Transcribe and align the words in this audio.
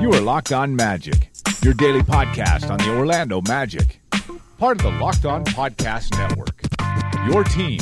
You 0.00 0.12
are 0.12 0.20
Locked 0.20 0.52
On 0.52 0.74
Magic, 0.74 1.30
your 1.62 1.74
daily 1.74 2.00
podcast 2.00 2.70
on 2.70 2.78
the 2.78 2.96
Orlando 2.96 3.40
Magic, 3.42 4.00
part 4.58 4.78
of 4.78 4.82
the 4.82 4.98
Locked 4.98 5.24
On 5.26 5.44
Podcast 5.44 6.16
Network. 6.18 6.60
Your 7.30 7.44
team 7.44 7.78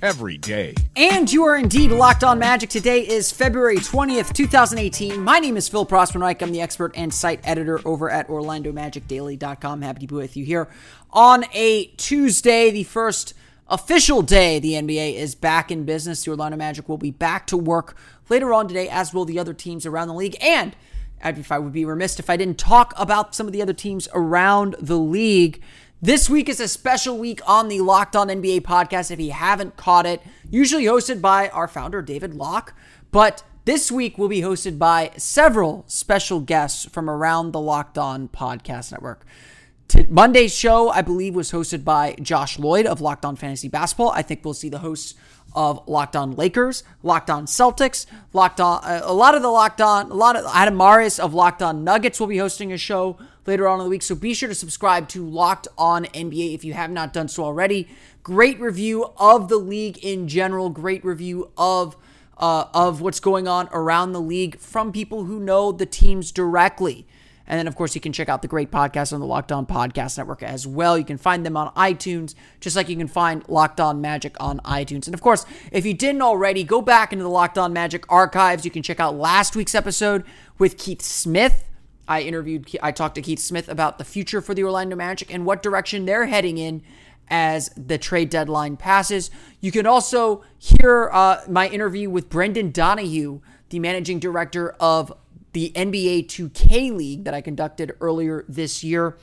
every 0.00 0.38
day. 0.38 0.74
And 0.94 1.32
you 1.32 1.42
are 1.44 1.56
indeed 1.56 1.90
locked 1.90 2.22
on 2.22 2.38
magic. 2.38 2.70
Today 2.70 3.00
is 3.00 3.32
February 3.32 3.78
20th, 3.78 4.32
2018. 4.32 5.20
My 5.20 5.40
name 5.40 5.56
is 5.56 5.68
Phil 5.68 5.84
Rossman-Reich. 5.84 6.40
I'm 6.42 6.52
the 6.52 6.60
expert 6.60 6.92
and 6.94 7.12
site 7.12 7.40
editor 7.42 7.80
over 7.84 8.08
at 8.10 8.28
OrlandoMagicDaily.com. 8.28 9.82
Happy 9.82 10.00
to 10.00 10.06
be 10.06 10.14
with 10.14 10.36
you 10.36 10.44
here 10.44 10.68
on 11.10 11.44
a 11.52 11.86
Tuesday, 11.96 12.70
the 12.70 12.84
first 12.84 13.34
official 13.68 14.22
day 14.22 14.58
the 14.58 14.72
NBA 14.72 15.14
is 15.14 15.34
back 15.34 15.70
in 15.70 15.84
business. 15.84 16.24
The 16.24 16.30
Orlando 16.30 16.56
Magic 16.56 16.88
will 16.88 16.98
be 16.98 17.10
back 17.10 17.46
to 17.48 17.56
work 17.56 17.96
later 18.28 18.52
on 18.52 18.68
today, 18.68 18.88
as 18.88 19.12
will 19.12 19.24
the 19.24 19.38
other 19.38 19.54
teams 19.54 19.86
around 19.86 20.08
the 20.08 20.14
league. 20.14 20.36
And 20.40 20.76
if 21.24 21.50
I 21.50 21.58
would 21.58 21.72
be 21.72 21.84
remiss 21.84 22.18
if 22.18 22.30
I 22.30 22.36
didn't 22.36 22.58
talk 22.58 22.92
about 22.96 23.34
some 23.34 23.46
of 23.46 23.52
the 23.52 23.62
other 23.62 23.72
teams 23.72 24.08
around 24.14 24.76
the 24.80 24.98
league. 24.98 25.62
This 26.00 26.28
week 26.28 26.48
is 26.48 26.60
a 26.60 26.68
special 26.68 27.18
week 27.18 27.40
on 27.46 27.68
the 27.68 27.80
Locked 27.80 28.14
On 28.14 28.28
NBA 28.28 28.60
podcast. 28.60 29.10
If 29.10 29.18
you 29.18 29.32
haven't 29.32 29.76
caught 29.76 30.04
it, 30.06 30.22
usually 30.50 30.84
hosted 30.84 31.20
by 31.20 31.48
our 31.48 31.66
founder, 31.66 32.02
David 32.02 32.34
Locke. 32.34 32.74
But 33.10 33.42
this 33.64 33.90
week 33.90 34.18
will 34.18 34.28
be 34.28 34.42
hosted 34.42 34.78
by 34.78 35.10
several 35.16 35.84
special 35.88 36.40
guests 36.40 36.84
from 36.84 37.08
around 37.08 37.52
the 37.52 37.60
Locked 37.60 37.96
On 37.96 38.28
podcast 38.28 38.92
network. 38.92 39.24
Monday's 40.08 40.54
show, 40.54 40.90
I 40.90 41.02
believe, 41.02 41.34
was 41.34 41.52
hosted 41.52 41.84
by 41.84 42.16
Josh 42.20 42.58
Lloyd 42.58 42.86
of 42.86 43.00
Locked 43.00 43.24
On 43.24 43.36
Fantasy 43.36 43.68
Basketball. 43.68 44.10
I 44.10 44.22
think 44.22 44.44
we'll 44.44 44.54
see 44.54 44.68
the 44.68 44.78
hosts 44.78 45.14
of 45.54 45.86
Locked 45.88 46.16
On 46.16 46.32
Lakers, 46.36 46.84
Locked 47.02 47.30
On 47.30 47.46
Celtics, 47.46 48.06
Locked 48.32 48.60
On, 48.60 48.80
uh, 48.84 49.00
a 49.04 49.14
lot 49.14 49.34
of 49.34 49.42
the 49.42 49.48
Locked 49.48 49.80
On, 49.80 50.10
a 50.10 50.14
lot 50.14 50.36
of 50.36 50.44
Adam 50.52 50.76
Mares 50.76 51.18
of 51.18 51.34
Locked 51.34 51.62
On 51.62 51.82
Nuggets 51.82 52.20
will 52.20 52.26
be 52.26 52.38
hosting 52.38 52.72
a 52.72 52.76
show 52.76 53.16
later 53.46 53.66
on 53.66 53.80
in 53.80 53.84
the 53.84 53.90
week. 53.90 54.02
So 54.02 54.14
be 54.14 54.34
sure 54.34 54.48
to 54.48 54.54
subscribe 54.54 55.08
to 55.10 55.26
Locked 55.26 55.68
On 55.78 56.04
NBA 56.04 56.54
if 56.54 56.64
you 56.64 56.74
have 56.74 56.90
not 56.90 57.12
done 57.12 57.28
so 57.28 57.44
already. 57.44 57.88
Great 58.22 58.60
review 58.60 59.12
of 59.16 59.48
the 59.48 59.56
league 59.56 59.98
in 60.04 60.28
general, 60.28 60.68
great 60.68 61.04
review 61.04 61.50
of 61.56 61.96
uh, 62.38 62.66
of 62.74 63.00
what's 63.00 63.20
going 63.20 63.48
on 63.48 63.66
around 63.72 64.12
the 64.12 64.20
league 64.20 64.58
from 64.58 64.92
people 64.92 65.24
who 65.24 65.40
know 65.40 65.72
the 65.72 65.86
teams 65.86 66.30
directly. 66.30 67.06
And 67.46 67.58
then, 67.58 67.68
of 67.68 67.76
course, 67.76 67.94
you 67.94 68.00
can 68.00 68.12
check 68.12 68.28
out 68.28 68.42
the 68.42 68.48
great 68.48 68.70
podcast 68.70 69.12
on 69.12 69.20
the 69.20 69.26
Locked 69.26 69.52
On 69.52 69.66
Podcast 69.66 70.18
Network 70.18 70.42
as 70.42 70.66
well. 70.66 70.98
You 70.98 71.04
can 71.04 71.18
find 71.18 71.46
them 71.46 71.56
on 71.56 71.72
iTunes, 71.74 72.34
just 72.60 72.74
like 72.74 72.88
you 72.88 72.96
can 72.96 73.08
find 73.08 73.48
Locked 73.48 73.80
On 73.80 74.00
Magic 74.00 74.36
on 74.40 74.60
iTunes. 74.60 75.06
And 75.06 75.14
of 75.14 75.20
course, 75.20 75.46
if 75.70 75.86
you 75.86 75.94
didn't 75.94 76.22
already, 76.22 76.64
go 76.64 76.82
back 76.82 77.12
into 77.12 77.22
the 77.22 77.30
Locked 77.30 77.58
On 77.58 77.72
Magic 77.72 78.04
archives. 78.08 78.64
You 78.64 78.70
can 78.70 78.82
check 78.82 79.00
out 79.00 79.16
last 79.16 79.54
week's 79.54 79.74
episode 79.74 80.24
with 80.58 80.76
Keith 80.76 81.02
Smith. 81.02 81.64
I 82.08 82.22
interviewed, 82.22 82.68
I 82.82 82.92
talked 82.92 83.16
to 83.16 83.22
Keith 83.22 83.40
Smith 83.40 83.68
about 83.68 83.98
the 83.98 84.04
future 84.04 84.40
for 84.40 84.54
the 84.54 84.64
Orlando 84.64 84.96
Magic 84.96 85.32
and 85.32 85.44
what 85.44 85.62
direction 85.62 86.04
they're 86.04 86.26
heading 86.26 86.58
in 86.58 86.82
as 87.28 87.70
the 87.76 87.98
trade 87.98 88.30
deadline 88.30 88.76
passes. 88.76 89.30
You 89.60 89.72
can 89.72 89.86
also 89.86 90.44
hear 90.58 91.10
uh, 91.12 91.40
my 91.48 91.68
interview 91.68 92.08
with 92.08 92.28
Brendan 92.28 92.70
Donohue, 92.70 93.40
the 93.70 93.80
managing 93.80 94.20
director 94.20 94.70
of 94.78 95.12
the 95.56 95.72
NBA 95.74 96.26
2K 96.26 96.94
League 96.94 97.24
that 97.24 97.32
I 97.32 97.40
conducted 97.40 97.96
earlier 97.98 98.44
this 98.46 98.84
year 98.84 99.16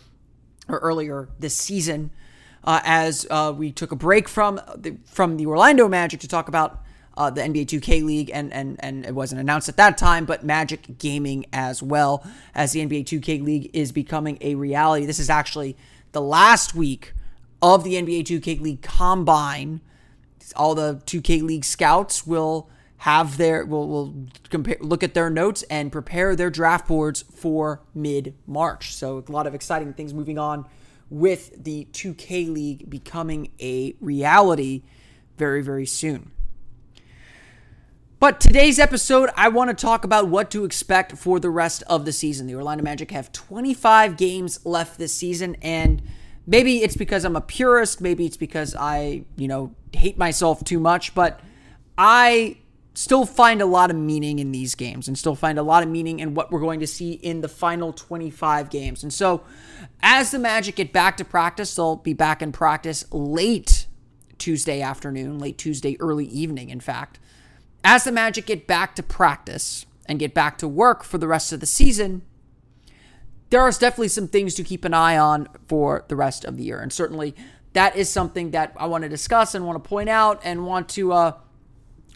or 0.67 0.79
earlier 0.79 1.29
this 1.37 1.53
season, 1.53 2.09
uh, 2.63 2.81
as 2.83 3.27
uh, 3.29 3.53
we 3.55 3.71
took 3.71 3.91
a 3.91 3.95
break 3.95 4.27
from 4.27 4.59
the, 4.75 4.97
from 5.05 5.37
the 5.37 5.45
Orlando 5.45 5.87
Magic 5.87 6.21
to 6.21 6.27
talk 6.27 6.47
about 6.47 6.81
uh, 7.15 7.29
the 7.29 7.41
NBA 7.41 7.67
2K 7.67 8.03
League, 8.03 8.31
and, 8.33 8.51
and 8.51 8.77
and 8.79 9.05
it 9.05 9.13
wasn't 9.13 9.41
announced 9.41 9.69
at 9.69 9.77
that 9.77 9.95
time, 9.95 10.25
but 10.25 10.43
Magic 10.43 10.97
Gaming 10.97 11.45
as 11.53 11.83
well, 11.83 12.25
as 12.55 12.71
the 12.71 12.79
NBA 12.79 13.03
2K 13.03 13.43
League 13.43 13.69
is 13.71 13.91
becoming 13.91 14.39
a 14.41 14.55
reality. 14.55 15.05
This 15.05 15.19
is 15.19 15.29
actually 15.29 15.77
the 16.13 16.21
last 16.21 16.73
week 16.73 17.13
of 17.61 17.83
the 17.83 17.93
NBA 17.93 18.23
2K 18.23 18.59
League 18.59 18.81
Combine. 18.81 19.81
All 20.55 20.73
the 20.73 20.95
2K 21.05 21.43
League 21.43 21.63
scouts 21.63 22.25
will 22.25 22.71
have 23.03 23.35
their 23.35 23.65
will 23.65 23.89
will 23.89 24.27
compare 24.49 24.77
look 24.79 25.03
at 25.03 25.13
their 25.13 25.29
notes 25.29 25.61
and 25.63 25.91
prepare 25.91 26.37
their 26.37 26.49
draft 26.49 26.87
boards 26.87 27.25
for 27.35 27.81
mid 27.93 28.33
March. 28.47 28.95
So 28.95 29.21
a 29.27 29.29
lot 29.29 29.45
of 29.45 29.53
exciting 29.53 29.91
things 29.91 30.13
moving 30.13 30.39
on 30.39 30.65
with 31.09 31.65
the 31.65 31.85
2K 31.91 32.49
League 32.49 32.89
becoming 32.89 33.51
a 33.59 33.93
reality 33.99 34.83
very 35.37 35.61
very 35.61 35.85
soon. 35.85 36.31
But 38.21 38.39
today's 38.39 38.79
episode, 38.79 39.31
I 39.35 39.49
want 39.49 39.69
to 39.69 39.75
talk 39.75 40.05
about 40.05 40.29
what 40.29 40.49
to 40.51 40.63
expect 40.63 41.17
for 41.17 41.41
the 41.41 41.49
rest 41.49 41.83
of 41.87 42.05
the 42.05 42.13
season. 42.13 42.47
The 42.47 42.55
Orlando 42.55 42.85
Magic 42.85 43.11
have 43.11 43.33
25 43.33 44.15
games 44.15 44.65
left 44.65 44.97
this 44.97 45.13
season, 45.13 45.57
and 45.61 46.01
maybe 46.47 46.81
it's 46.81 46.95
because 46.95 47.25
I'm 47.25 47.35
a 47.35 47.41
purist, 47.41 47.99
maybe 47.99 48.25
it's 48.25 48.37
because 48.37 48.73
I, 48.79 49.25
you 49.35 49.49
know, 49.49 49.75
hate 49.91 50.17
myself 50.17 50.63
too 50.63 50.79
much, 50.79 51.13
but 51.13 51.41
I 51.97 52.59
still 52.93 53.25
find 53.25 53.61
a 53.61 53.65
lot 53.65 53.89
of 53.89 53.97
meaning 53.97 54.39
in 54.39 54.51
these 54.51 54.75
games 54.75 55.07
and 55.07 55.17
still 55.17 55.35
find 55.35 55.57
a 55.57 55.63
lot 55.63 55.83
of 55.83 55.89
meaning 55.89 56.19
in 56.19 56.33
what 56.33 56.51
we're 56.51 56.59
going 56.59 56.79
to 56.79 56.87
see 56.87 57.13
in 57.13 57.41
the 57.41 57.47
final 57.47 57.91
25 57.91 58.69
games. 58.69 59.03
And 59.03 59.11
so, 59.11 59.43
as 60.01 60.31
the 60.31 60.39
Magic 60.39 60.75
get 60.75 60.93
back 60.93 61.17
to 61.17 61.25
practice, 61.25 61.75
they'll 61.75 61.95
be 61.95 62.13
back 62.13 62.41
in 62.41 62.51
practice 62.51 63.05
late 63.11 63.87
Tuesday 64.37 64.81
afternoon, 64.81 65.39
late 65.39 65.57
Tuesday 65.57 65.97
early 65.99 66.25
evening, 66.25 66.69
in 66.69 66.79
fact. 66.79 67.19
As 67.83 68.03
the 68.03 68.11
Magic 68.11 68.45
get 68.45 68.67
back 68.67 68.95
to 68.95 69.03
practice 69.03 69.85
and 70.05 70.19
get 70.19 70.33
back 70.33 70.57
to 70.59 70.67
work 70.67 71.03
for 71.03 71.17
the 71.17 71.27
rest 71.27 71.51
of 71.51 71.59
the 71.59 71.65
season, 71.65 72.21
there 73.49 73.61
are 73.61 73.71
definitely 73.71 74.07
some 74.07 74.27
things 74.27 74.53
to 74.55 74.63
keep 74.63 74.85
an 74.85 74.93
eye 74.93 75.17
on 75.17 75.47
for 75.67 76.05
the 76.07 76.15
rest 76.15 76.45
of 76.45 76.57
the 76.57 76.63
year. 76.63 76.79
And 76.79 76.91
certainly 76.91 77.35
that 77.73 77.95
is 77.95 78.09
something 78.09 78.51
that 78.51 78.73
I 78.77 78.85
want 78.85 79.03
to 79.03 79.09
discuss 79.09 79.55
and 79.55 79.65
want 79.65 79.83
to 79.83 79.87
point 79.87 80.09
out 80.09 80.41
and 80.43 80.65
want 80.65 80.89
to 80.89 81.13
uh, 81.13 81.33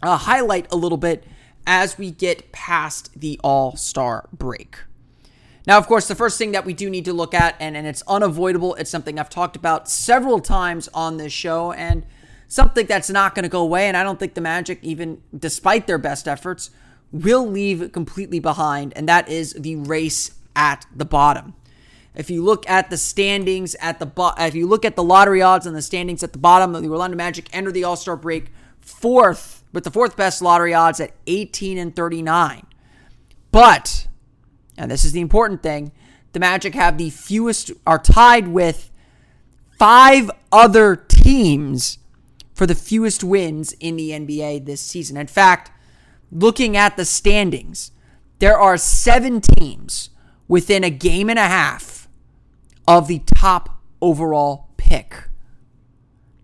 uh, 0.01 0.17
highlight 0.17 0.71
a 0.71 0.75
little 0.75 0.97
bit 0.97 1.25
as 1.65 1.97
we 1.97 2.11
get 2.11 2.51
past 2.51 3.19
the 3.19 3.39
All 3.43 3.75
Star 3.75 4.29
break. 4.31 4.77
Now, 5.65 5.77
of 5.77 5.85
course, 5.85 6.07
the 6.07 6.15
first 6.15 6.37
thing 6.37 6.53
that 6.53 6.65
we 6.65 6.73
do 6.73 6.89
need 6.89 7.03
to 7.05 7.13
look 7.13 7.33
at, 7.33 7.55
and, 7.59 7.75
and 7.75 7.85
it's 7.85 8.01
unavoidable, 8.07 8.75
it's 8.75 8.89
something 8.89 9.19
I've 9.19 9.29
talked 9.29 9.57
about 9.57 9.89
several 9.89 10.39
times 10.39 10.87
on 10.93 11.17
this 11.17 11.33
show, 11.33 11.73
and 11.73 12.05
something 12.47 12.85
that's 12.85 13.09
not 13.09 13.35
going 13.35 13.43
to 13.43 13.49
go 13.49 13.61
away. 13.61 13.89
And 13.89 13.97
I 13.97 14.03
don't 14.03 14.17
think 14.17 14.33
the 14.33 14.41
Magic, 14.41 14.79
even 14.81 15.21
despite 15.37 15.85
their 15.85 15.97
best 15.97 16.25
efforts, 16.25 16.69
will 17.11 17.45
leave 17.45 17.91
completely 17.91 18.39
behind, 18.39 18.93
and 18.95 19.09
that 19.09 19.27
is 19.27 19.53
the 19.53 19.75
race 19.75 20.31
at 20.55 20.85
the 20.95 21.05
bottom. 21.05 21.53
If 22.15 22.29
you 22.29 22.43
look 22.43 22.67
at 22.69 22.89
the 22.89 22.97
standings 22.97 23.75
at 23.75 23.99
the 23.99 24.05
bo- 24.05 24.33
if 24.37 24.55
you 24.55 24.67
look 24.67 24.85
at 24.85 24.95
the 24.95 25.03
lottery 25.03 25.41
odds 25.41 25.67
and 25.67 25.75
the 25.75 25.81
standings 25.81 26.23
at 26.23 26.31
the 26.31 26.39
bottom, 26.39 26.73
the 26.73 26.89
Orlando 26.89 27.15
Magic 27.15 27.47
enter 27.53 27.71
the 27.71 27.83
All 27.83 27.95
Star 27.95 28.15
break 28.15 28.51
fourth 28.79 29.56
with 29.73 29.83
the 29.83 29.91
fourth 29.91 30.15
best 30.15 30.41
lottery 30.41 30.73
odds 30.73 30.99
at 30.99 31.13
18 31.27 31.77
and 31.77 31.95
39. 31.95 32.65
But, 33.51 34.07
and 34.77 34.91
this 34.91 35.05
is 35.05 35.11
the 35.11 35.21
important 35.21 35.63
thing, 35.63 35.91
the 36.33 36.39
Magic 36.39 36.75
have 36.75 36.97
the 36.97 37.09
fewest, 37.09 37.71
are 37.85 37.99
tied 37.99 38.47
with 38.47 38.91
five 39.77 40.29
other 40.51 40.95
teams 40.95 41.99
for 42.53 42.65
the 42.65 42.75
fewest 42.75 43.23
wins 43.23 43.73
in 43.73 43.95
the 43.95 44.11
NBA 44.11 44.65
this 44.65 44.81
season. 44.81 45.17
In 45.17 45.27
fact, 45.27 45.71
looking 46.31 46.75
at 46.75 46.97
the 46.97 47.05
standings, 47.05 47.91
there 48.39 48.57
are 48.57 48.77
seven 48.77 49.41
teams 49.41 50.09
within 50.47 50.83
a 50.83 50.89
game 50.89 51.29
and 51.29 51.39
a 51.39 51.47
half 51.47 52.07
of 52.87 53.07
the 53.07 53.19
top 53.35 53.81
overall 54.01 54.69
pick. 54.77 55.25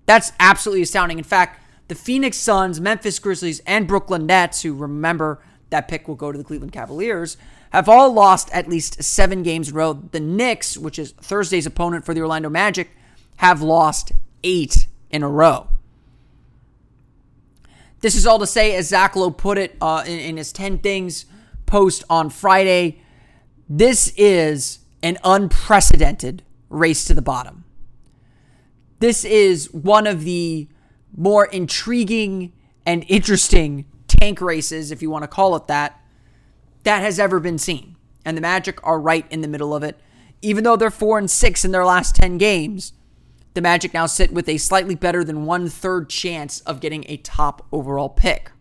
That's 0.06 0.32
absolutely 0.40 0.84
astounding. 0.84 1.18
In 1.18 1.24
fact, 1.24 1.63
the 1.94 2.00
Phoenix 2.00 2.38
Suns, 2.38 2.82
Memphis 2.82 3.20
Grizzlies, 3.20 3.62
and 3.68 3.88
Brooklyn 3.88 4.26
Nets, 4.26 4.64
who 4.64 4.74
remember 4.74 5.44
that 5.70 5.88
pick 5.88 6.08
will 6.08 6.16
go 6.16 6.32
to 6.32 6.38
the 6.40 6.44
Cleveland 6.44 6.72
Cavaliers, 6.72 7.38
have 7.72 7.88
all 7.88 8.12
lost 8.12 8.50
at 8.52 8.68
least 8.68 9.04
seven 9.04 9.44
games 9.44 9.70
in 9.70 9.76
a 9.76 9.78
row. 9.78 9.94
The 9.94 10.20
Knicks, 10.20 10.76
which 10.76 10.98
is 10.98 11.12
Thursday's 11.12 11.68
opponent 11.68 12.04
for 12.04 12.16
the 12.16 12.22
Orlando 12.22 12.50
Magic, 12.50 12.90
have 13.36 13.62
lost 13.62 14.12
eight 14.44 14.88
in 15.12 15.22
a 15.22 15.30
row. 15.30 15.68
This 18.02 18.16
is 18.16 18.26
all 18.26 18.40
to 18.40 18.48
say, 18.48 18.76
as 18.76 18.88
Zach 18.88 19.16
Lowe 19.16 19.30
put 19.30 19.60
it 19.60 19.78
uh, 19.80 20.04
in, 20.08 20.20
in 20.20 20.38
his 20.38 20.52
10 20.52 20.80
Things 20.80 21.28
post 21.68 22.04
on 22.10 22.32
Friday, 22.32 23.04
this 23.70 24.12
is 24.18 24.80
an 25.04 25.20
unprecedented 25.24 26.42
race 26.72 27.06
to 27.06 27.14
the 27.14 27.22
bottom. 27.22 27.66
This 28.98 29.24
is 29.24 29.72
one 29.72 30.08
of 30.08 30.24
the 30.24 30.70
more 31.16 31.46
intriguing 31.46 32.54
and 32.86 33.06
interesting 33.08 33.86
tank 34.08 34.42
races, 34.42 34.92
if 34.92 35.02
you 35.02 35.10
want 35.10 35.24
to 35.24 35.28
call 35.28 35.56
it 35.56 35.68
that, 35.68 36.00
that 36.84 37.02
has 37.02 37.20
ever 37.20 37.40
been 37.40 37.58
seen. 37.58 37.96
And 38.26 38.38
the 38.38 38.42
Magic 38.42 38.80
are 38.84 39.00
right 39.00 39.26
in 39.30 39.42
the 39.42 39.48
middle 39.48 39.76
of 39.76 39.84
it. 39.84 40.00
Even 40.42 40.64
though 40.64 40.76
they're 40.76 40.92
4 40.92 41.20
and 41.20 41.32
6 41.32 41.66
in 41.66 41.72
their 41.72 41.86
last 41.86 42.16
10 42.16 42.38
games, 42.38 42.94
the 43.54 43.62
Magic 43.62 43.94
now 43.94 44.06
sit 44.06 44.34
with 44.34 44.50
a 44.50 44.58
slightly 44.58 44.96
better 44.96 45.24
than 45.24 45.46
one 45.46 45.70
third 45.70 46.10
chance 46.10 46.60
of 46.62 46.80
getting 46.80 47.06
a 47.08 47.18
top 47.18 47.66
overall 47.72 48.10
pick. 48.10 48.52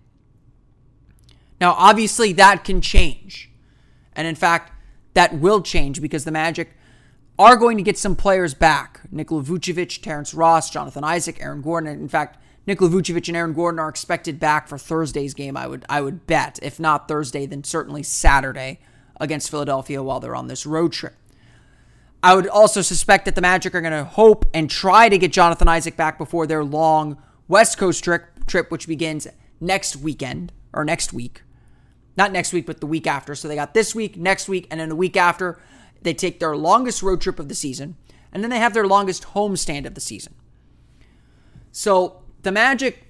Now, 1.60 1.72
obviously, 1.72 2.32
that 2.34 2.64
can 2.64 2.81
change. 2.81 3.50
And 4.14 4.26
in 4.26 4.34
fact, 4.34 4.72
that 5.14 5.38
will 5.38 5.62
change 5.62 6.00
because 6.00 6.25
the 6.25 6.32
Magic 6.32 6.76
are 7.38 7.56
going 7.56 7.76
to 7.76 7.82
get 7.82 7.99
some 7.99 8.17
players 8.17 8.55
back. 8.55 9.00
Nikola 9.11 9.43
Vucevic, 9.43 10.02
Terrence 10.02 10.34
Ross, 10.34 10.70
Jonathan 10.70 11.05
Isaac, 11.05 11.38
Aaron 11.40 11.62
Gordon. 11.62 11.93
In 11.93 12.08
fact, 12.08 12.38
Nikola 12.67 12.90
Vucevic 12.90 13.29
and 13.29 13.37
Aaron 13.37 13.52
Gordon 13.52 13.81
are 13.81 13.88
expected 13.88 14.38
back 14.38 14.69
for 14.69 14.79
Thursday's 14.79 15.34
game, 15.34 15.56
I 15.56 15.67
would 15.67 15.84
I 15.88 16.00
would 16.00 16.26
bet. 16.26 16.58
If 16.62 16.79
not 16.79 17.08
Thursday, 17.08 17.46
then 17.46 17.64
certainly 17.64 18.02
Saturday 18.02 18.79
against 19.20 19.50
Philadelphia 19.50 20.02
while 20.02 20.20
they're 20.20 20.37
on 20.37 20.49
this 20.49 20.67
road 20.67 20.93
trip. 20.93 21.14
I 22.23 22.37
would 22.37 22.46
also 22.46 22.82
suspect 22.82 23.25
that 23.25 23.35
the 23.35 23.40
Magic 23.40 23.75
are 23.75 23.81
going 23.81 23.93
to 23.93 24.05
hope 24.05 24.44
and 24.55 24.70
try 24.70 25.08
to 25.08 25.19
get 25.19 25.32
Jonathan 25.32 25.67
Isaac 25.67 25.96
back 25.96 26.19
before 26.19 26.46
their 26.46 26.62
long 26.62 27.20
West 27.49 27.78
Coast 27.78 28.05
trip, 28.05 28.46
trip, 28.46 28.70
which 28.70 28.87
begins 28.87 29.26
next 29.61 29.96
weekend 29.96 30.52
or 30.73 30.85
next 30.85 31.12
week. 31.12 31.43
Not 32.17 32.31
next 32.31 32.52
week, 32.52 32.64
but 32.64 32.81
the 32.81 32.87
week 32.87 33.08
after. 33.08 33.35
So 33.35 33.49
they 33.49 33.56
got 33.56 33.75
this 33.75 33.94
week, 33.94 34.17
next 34.17 34.49
week, 34.49 34.69
and 34.70 34.78
then 34.78 34.88
the 34.88 34.96
week 34.96 35.17
after, 35.17 35.58
they 36.02 36.14
take 36.14 36.40
their 36.40 36.56
longest 36.56 37.02
road 37.02 37.20
trip 37.20 37.38
of 37.38 37.49
the 37.49 37.54
season, 37.54 37.96
and 38.32 38.43
then 38.43 38.50
they 38.50 38.58
have 38.58 38.75
their 38.75 38.87
longest 38.87 39.25
homestand 39.34 39.87
of 39.87 39.94
the 39.94 40.00
season. 40.00 40.34
So 41.70 42.22
the 42.43 42.52
Magic 42.52 43.04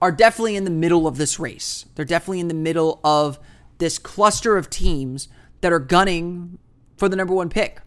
are 0.00 0.12
definitely 0.12 0.56
in 0.56 0.64
the 0.64 0.70
middle 0.70 1.06
of 1.06 1.16
this 1.16 1.38
race. 1.38 1.86
They're 1.94 2.04
definitely 2.04 2.40
in 2.40 2.48
the 2.48 2.54
middle 2.54 3.00
of 3.02 3.38
this 3.78 3.98
cluster 3.98 4.56
of 4.56 4.70
teams 4.70 5.28
that 5.60 5.72
are 5.72 5.78
gunning 5.78 6.58
for 6.96 7.08
the 7.08 7.16
number 7.16 7.34
one 7.34 7.48
pick. 7.48 7.80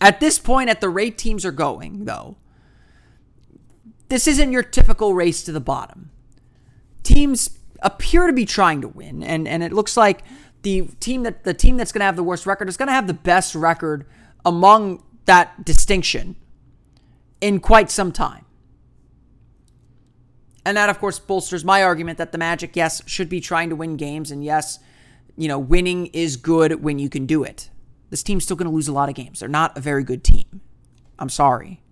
At 0.00 0.20
this 0.20 0.38
point, 0.38 0.68
at 0.68 0.80
the 0.80 0.88
rate 0.88 1.16
teams 1.16 1.44
are 1.44 1.52
going, 1.52 2.04
though, 2.04 2.36
this 4.08 4.26
isn't 4.26 4.52
your 4.52 4.62
typical 4.62 5.14
race 5.14 5.42
to 5.44 5.52
the 5.52 5.60
bottom. 5.60 6.10
Teams 7.02 7.58
appear 7.80 8.26
to 8.26 8.32
be 8.32 8.44
trying 8.44 8.80
to 8.82 8.88
win, 8.88 9.22
and, 9.22 9.48
and 9.48 9.62
it 9.62 9.72
looks 9.72 9.96
like 9.96 10.22
the 10.62 10.88
team 11.00 11.22
that 11.22 11.44
the 11.44 11.54
team 11.54 11.76
that's 11.76 11.92
going 11.92 12.00
to 12.00 12.06
have 12.06 12.16
the 12.16 12.24
worst 12.24 12.46
record 12.46 12.68
is 12.68 12.76
going 12.76 12.88
to 12.88 12.92
have 12.92 13.06
the 13.06 13.14
best 13.14 13.54
record 13.54 14.06
among 14.44 15.02
that 15.26 15.64
distinction 15.64 16.36
in 17.40 17.60
quite 17.60 17.90
some 17.90 18.12
time. 18.12 18.44
And 20.64 20.76
that, 20.76 20.88
of 20.88 20.98
course, 20.98 21.20
bolsters 21.20 21.64
my 21.64 21.82
argument 21.82 22.18
that 22.18 22.32
the 22.32 22.38
Magic, 22.38 22.74
yes, 22.74 23.00
should 23.06 23.28
be 23.28 23.40
trying 23.40 23.68
to 23.70 23.76
win 23.76 23.96
games. 23.96 24.32
And 24.32 24.44
yes, 24.44 24.80
you 25.36 25.46
know, 25.46 25.58
winning 25.58 26.06
is 26.06 26.36
good 26.36 26.82
when 26.82 26.98
you 26.98 27.08
can 27.08 27.24
do 27.24 27.44
it. 27.44 27.70
This 28.10 28.22
team's 28.22 28.44
still 28.44 28.56
going 28.56 28.68
to 28.68 28.74
lose 28.74 28.88
a 28.88 28.92
lot 28.92 29.08
of 29.08 29.14
games. 29.14 29.40
They're 29.40 29.48
not 29.48 29.76
a 29.78 29.80
very 29.80 30.02
good 30.02 30.24
team. 30.24 30.60
I'm 31.18 31.28
sorry. 31.28 31.82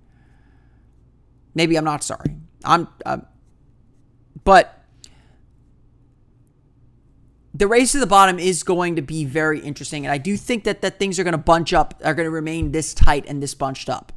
Maybe 1.54 1.76
I'm 1.76 1.84
not 1.84 2.02
sorry. 2.02 2.36
I'm, 2.64 2.88
uh, 3.06 3.18
but 4.42 4.83
the 7.54 7.68
race 7.68 7.92
to 7.92 8.00
the 8.00 8.06
bottom 8.06 8.40
is 8.40 8.64
going 8.64 8.96
to 8.96 9.02
be 9.02 9.24
very 9.24 9.60
interesting. 9.60 10.04
And 10.04 10.12
I 10.12 10.18
do 10.18 10.36
think 10.36 10.64
that, 10.64 10.82
that 10.82 10.98
things 10.98 11.18
are 11.18 11.24
going 11.24 11.32
to 11.32 11.38
bunch 11.38 11.72
up, 11.72 11.94
are 12.04 12.14
going 12.14 12.26
to 12.26 12.30
remain 12.30 12.72
this 12.72 12.92
tight 12.92 13.24
and 13.28 13.40
this 13.40 13.54
bunched 13.54 13.88
up. 13.88 14.12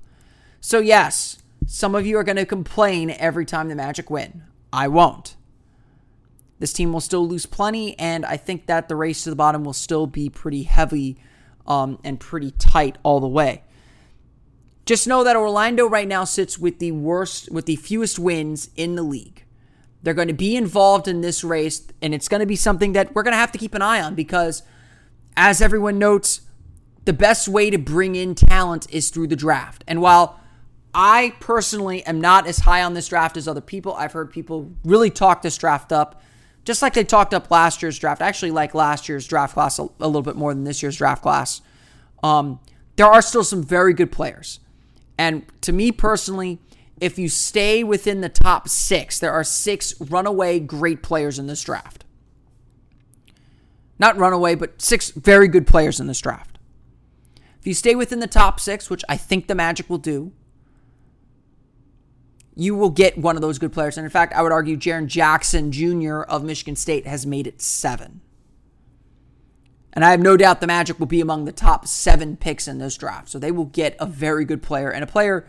So, 0.60 0.80
yes, 0.80 1.38
some 1.68 1.94
of 1.94 2.08
you 2.08 2.18
are 2.18 2.24
going 2.24 2.38
to 2.38 2.46
complain 2.46 3.12
every 3.12 3.46
time 3.46 3.70
the 3.70 3.76
Magic 3.76 4.10
win. 4.10 4.44
I 4.74 4.88
won't. 4.88 5.36
This 6.60 6.74
team 6.74 6.92
will 6.92 7.02
still 7.02 7.28
lose 7.28 7.46
plenty, 7.46 7.98
and 8.00 8.26
I 8.26 8.38
think 8.38 8.66
that 8.66 8.90
the 8.90 8.96
race 8.96 9.24
to 9.24 9.30
the 9.30 9.36
bottom 9.36 9.64
will 9.64 9.74
still 9.74 10.08
be 10.08 10.30
pretty 10.30 10.64
heavy 10.64 11.18
um, 11.68 12.00
and 12.04 12.20
pretty 12.20 12.50
tight 12.52 12.98
all 13.04 13.20
the 13.20 13.28
way. 13.28 13.64
Just 14.88 15.06
know 15.06 15.24
that 15.24 15.36
Orlando 15.36 15.88
right 15.88 16.08
now 16.08 16.24
sits 16.24 16.58
with 16.58 16.80
the 16.80 16.94
worst, 16.94 17.52
with 17.52 17.68
the 17.68 17.76
fewest 17.76 18.18
wins 18.18 18.72
in 18.76 18.96
the 18.96 19.04
league. 19.04 19.44
They're 20.04 20.14
going 20.14 20.28
to 20.28 20.34
be 20.34 20.56
involved 20.56 21.08
in 21.08 21.22
this 21.22 21.44
race, 21.44 21.86
and 22.02 22.14
it's 22.14 22.28
going 22.28 22.40
to 22.40 22.46
be 22.46 22.56
something 22.56 22.94
that 22.94 23.16
we're 23.16 23.24
going 23.24 23.34
to 23.34 23.38
have 23.38 23.52
to 23.52 23.58
keep 23.58 23.74
an 23.74 23.82
eye 23.82 24.02
on 24.02 24.16
because, 24.16 24.64
as 25.36 25.62
everyone 25.62 25.98
notes, 25.98 26.42
the 27.06 27.14
best 27.14 27.48
way 27.48 27.70
to 27.70 27.78
bring 27.78 28.16
in 28.16 28.36
talent 28.36 28.88
is 28.92 29.10
through 29.10 29.28
the 29.28 29.36
draft. 29.36 29.84
And 29.88 30.02
while 30.02 30.40
I 31.00 31.36
personally 31.40 32.04
am 32.08 32.20
not 32.20 32.48
as 32.48 32.58
high 32.58 32.82
on 32.82 32.96
this 32.96 33.08
draft 33.08 33.38
as 33.38 33.48
other 33.48 33.62
people. 33.62 33.94
I've 33.94 34.14
heard 34.14 34.32
people 34.32 34.72
really 34.84 35.12
talk 35.12 35.44
this 35.44 35.56
draft 35.56 35.92
up, 35.92 36.24
just 36.66 36.82
like 36.82 36.96
they 36.96 37.04
talked 37.04 37.36
up 37.36 37.52
last 37.52 37.84
year's 37.84 38.00
draft. 38.00 38.20
I 38.20 38.28
actually 38.28 38.50
like 38.50 38.74
last 38.74 39.08
year's 39.08 39.28
draft 39.28 39.54
class 39.54 39.78
a, 39.78 39.84
a 40.00 40.08
little 40.08 40.24
bit 40.24 40.36
more 40.36 40.56
than 40.56 40.64
this 40.64 40.82
year's 40.82 40.98
draft 40.98 41.22
class. 41.22 41.62
Um, 42.24 42.60
there 42.96 43.06
are 43.06 43.22
still 43.22 43.44
some 43.44 43.64
very 43.64 43.94
good 43.94 44.12
players. 44.12 44.60
And 45.20 45.46
to 45.62 45.72
me 45.72 45.92
personally, 45.92 46.60
if 47.00 47.20
you 47.20 47.30
stay 47.30 47.84
within 47.84 48.22
the 48.22 48.30
top 48.30 48.68
six, 48.68 49.20
there 49.20 49.32
are 49.32 49.44
six 49.44 50.00
runaway 50.02 50.60
great 50.60 51.04
players 51.04 51.38
in 51.38 51.48
this 51.48 51.64
draft. 51.64 52.06
Not 54.00 54.18
runaway, 54.18 54.56
but 54.56 54.82
six 54.82 55.12
very 55.12 55.48
good 55.48 55.68
players 55.68 56.00
in 56.00 56.08
this 56.08 56.20
draft. 56.20 56.58
If 57.60 57.68
you 57.68 57.74
stay 57.74 57.96
within 57.96 58.20
the 58.20 58.28
top 58.28 58.60
six, 58.60 58.90
which 58.90 59.04
I 59.10 59.18
think 59.18 59.48
the 59.48 59.56
Magic 59.56 59.90
will 59.90 59.98
do, 59.98 60.32
you 62.56 62.76
will 62.76 62.90
get 62.90 63.18
one 63.18 63.36
of 63.36 63.42
those 63.42 63.60
good 63.60 63.72
players. 63.72 63.98
And 63.98 64.06
in 64.06 64.10
fact, 64.10 64.34
I 64.34 64.42
would 64.42 64.52
argue 64.52 64.78
Jaren 64.78 65.06
Jackson 65.06 65.72
Jr. 65.72 66.22
of 66.22 66.44
Michigan 66.44 66.76
State 66.76 67.06
has 67.06 67.26
made 67.26 67.46
it 67.46 67.62
seven. 67.62 68.22
And 69.94 70.04
I 70.04 70.12
have 70.12 70.20
no 70.20 70.38
doubt 70.38 70.62
the 70.62 70.68
Magic 70.68 71.00
will 71.00 71.08
be 71.08 71.22
among 71.22 71.46
the 71.46 71.52
top 71.52 71.88
seven 71.88 72.38
picks 72.38 72.68
in 72.68 72.78
this 72.78 72.98
draft. 72.98 73.30
So 73.30 73.40
they 73.40 73.52
will 73.52 73.66
get 73.66 73.96
a 74.00 74.06
very 74.06 74.46
good 74.46 74.64
player 74.64 74.90
and 74.92 75.04
a 75.04 75.08
player 75.08 75.48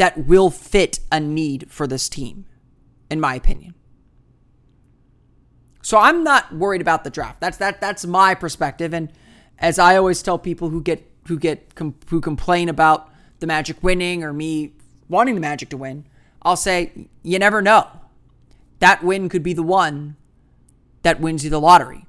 that 0.00 0.16
will 0.16 0.48
fit 0.48 0.98
a 1.12 1.20
need 1.20 1.70
for 1.70 1.86
this 1.86 2.08
team, 2.08 2.46
in 3.10 3.20
my 3.20 3.34
opinion. 3.34 3.74
So 5.82 5.98
I'm 5.98 6.24
not 6.24 6.54
worried 6.54 6.80
about 6.80 7.04
the 7.04 7.10
draft. 7.10 7.38
That's 7.38 7.58
that. 7.58 7.82
That's 7.82 8.06
my 8.06 8.34
perspective. 8.34 8.94
And 8.94 9.12
as 9.58 9.78
I 9.78 9.98
always 9.98 10.22
tell 10.22 10.38
people 10.38 10.70
who 10.70 10.82
get 10.82 11.06
who 11.26 11.38
get 11.38 11.74
who 12.08 12.22
complain 12.22 12.70
about 12.70 13.10
the 13.40 13.46
Magic 13.46 13.82
winning 13.82 14.24
or 14.24 14.32
me 14.32 14.72
wanting 15.10 15.34
the 15.34 15.40
Magic 15.42 15.68
to 15.68 15.76
win, 15.76 16.06
I'll 16.40 16.56
say, 16.56 17.08
you 17.22 17.38
never 17.38 17.60
know. 17.60 17.86
That 18.78 19.04
win 19.04 19.28
could 19.28 19.42
be 19.42 19.52
the 19.52 19.62
one 19.62 20.16
that 21.02 21.20
wins 21.20 21.44
you 21.44 21.50
the 21.50 21.60
lottery. 21.60 22.06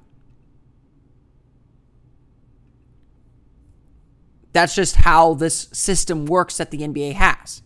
That's 4.53 4.75
just 4.75 4.95
how 4.95 5.33
this 5.33 5.67
system 5.73 6.25
works 6.25 6.55
that 6.55 6.71
the 6.71 6.87
NBA 6.87 7.15
has. 7.15 7.63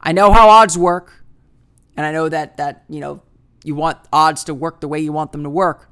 I 0.00 0.12
know 0.12 0.32
how 0.32 0.48
odds 0.48 0.78
work, 0.78 1.24
and 1.96 2.06
I 2.06 2.12
know 2.12 2.28
that 2.28 2.56
that, 2.56 2.84
you 2.88 3.00
know, 3.00 3.22
you 3.64 3.74
want 3.74 3.98
odds 4.12 4.44
to 4.44 4.54
work 4.54 4.80
the 4.80 4.88
way 4.88 5.00
you 5.00 5.12
want 5.12 5.32
them 5.32 5.42
to 5.42 5.50
work. 5.50 5.90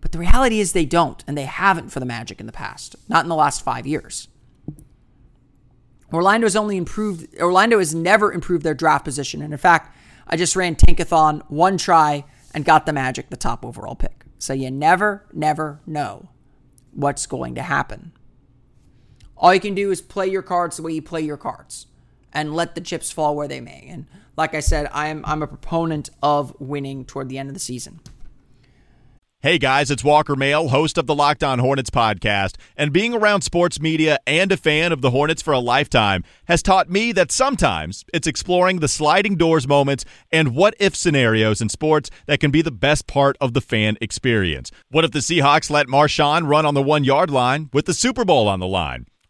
But 0.00 0.12
the 0.12 0.18
reality 0.18 0.60
is 0.60 0.72
they 0.72 0.84
don't, 0.84 1.22
and 1.26 1.36
they 1.36 1.44
haven't 1.44 1.90
for 1.90 2.00
the 2.00 2.06
Magic 2.06 2.40
in 2.40 2.46
the 2.46 2.52
past, 2.52 2.96
not 3.08 3.24
in 3.24 3.28
the 3.28 3.34
last 3.34 3.62
five 3.62 3.86
years. 3.86 4.28
Orlando 6.12 6.46
has 6.46 6.56
only 6.56 6.76
improved. 6.76 7.34
Orlando 7.40 7.78
has 7.78 7.94
never 7.94 8.32
improved 8.32 8.64
their 8.64 8.74
draft 8.74 9.04
position, 9.04 9.42
and 9.42 9.52
in 9.52 9.58
fact, 9.58 9.96
I 10.26 10.36
just 10.36 10.56
ran 10.56 10.76
Tankathon 10.76 11.42
one 11.48 11.76
try 11.76 12.24
and 12.54 12.64
got 12.64 12.86
the 12.86 12.92
Magic 12.92 13.30
the 13.30 13.36
top 13.36 13.64
overall 13.64 13.96
pick. 13.96 14.24
So 14.38 14.52
you 14.52 14.70
never, 14.70 15.26
never 15.32 15.80
know 15.86 16.28
what's 16.92 17.26
going 17.26 17.54
to 17.56 17.62
happen. 17.62 18.12
All 19.36 19.52
you 19.52 19.60
can 19.60 19.74
do 19.74 19.90
is 19.90 20.00
play 20.00 20.28
your 20.28 20.42
cards 20.42 20.76
the 20.76 20.82
way 20.82 20.92
you 20.92 21.02
play 21.02 21.22
your 21.22 21.36
cards, 21.36 21.86
and 22.34 22.54
let 22.54 22.74
the 22.74 22.80
chips 22.80 23.10
fall 23.10 23.36
where 23.36 23.48
they 23.48 23.60
may. 23.60 23.86
And 23.88 24.06
like 24.36 24.54
I 24.54 24.60
said, 24.60 24.88
I'm 24.92 25.24
I'm 25.24 25.42
a 25.42 25.46
proponent 25.46 26.10
of 26.22 26.54
winning 26.60 27.04
toward 27.04 27.28
the 27.28 27.38
end 27.38 27.48
of 27.48 27.54
the 27.54 27.60
season. 27.60 28.00
Hey 29.44 29.58
guys, 29.58 29.90
it's 29.90 30.02
Walker 30.02 30.36
Mail, 30.36 30.68
host 30.68 30.96
of 30.96 31.06
the 31.06 31.14
Locked 31.14 31.44
On 31.44 31.58
Hornets 31.58 31.90
podcast, 31.90 32.56
and 32.78 32.94
being 32.94 33.12
around 33.12 33.42
sports 33.42 33.78
media 33.78 34.18
and 34.26 34.50
a 34.50 34.56
fan 34.56 34.90
of 34.90 35.02
the 35.02 35.10
Hornets 35.10 35.42
for 35.42 35.52
a 35.52 35.58
lifetime 35.58 36.24
has 36.46 36.62
taught 36.62 36.88
me 36.88 37.12
that 37.12 37.30
sometimes 37.30 38.06
it's 38.14 38.26
exploring 38.26 38.78
the 38.78 38.88
sliding 38.88 39.36
doors 39.36 39.68
moments 39.68 40.06
and 40.32 40.56
what 40.56 40.74
if 40.80 40.96
scenarios 40.96 41.60
in 41.60 41.68
sports 41.68 42.08
that 42.24 42.40
can 42.40 42.50
be 42.50 42.62
the 42.62 42.70
best 42.70 43.06
part 43.06 43.36
of 43.38 43.52
the 43.52 43.60
fan 43.60 43.98
experience. 44.00 44.70
What 44.88 45.04
if 45.04 45.10
the 45.10 45.18
Seahawks 45.18 45.68
let 45.68 45.88
Marshawn 45.88 46.48
run 46.48 46.64
on 46.64 46.72
the 46.72 46.80
one 46.80 47.04
yard 47.04 47.30
line 47.30 47.68
with 47.70 47.84
the 47.84 47.92
Super 47.92 48.24
Bowl 48.24 48.48
on 48.48 48.60
the 48.60 48.66
line? 48.66 49.04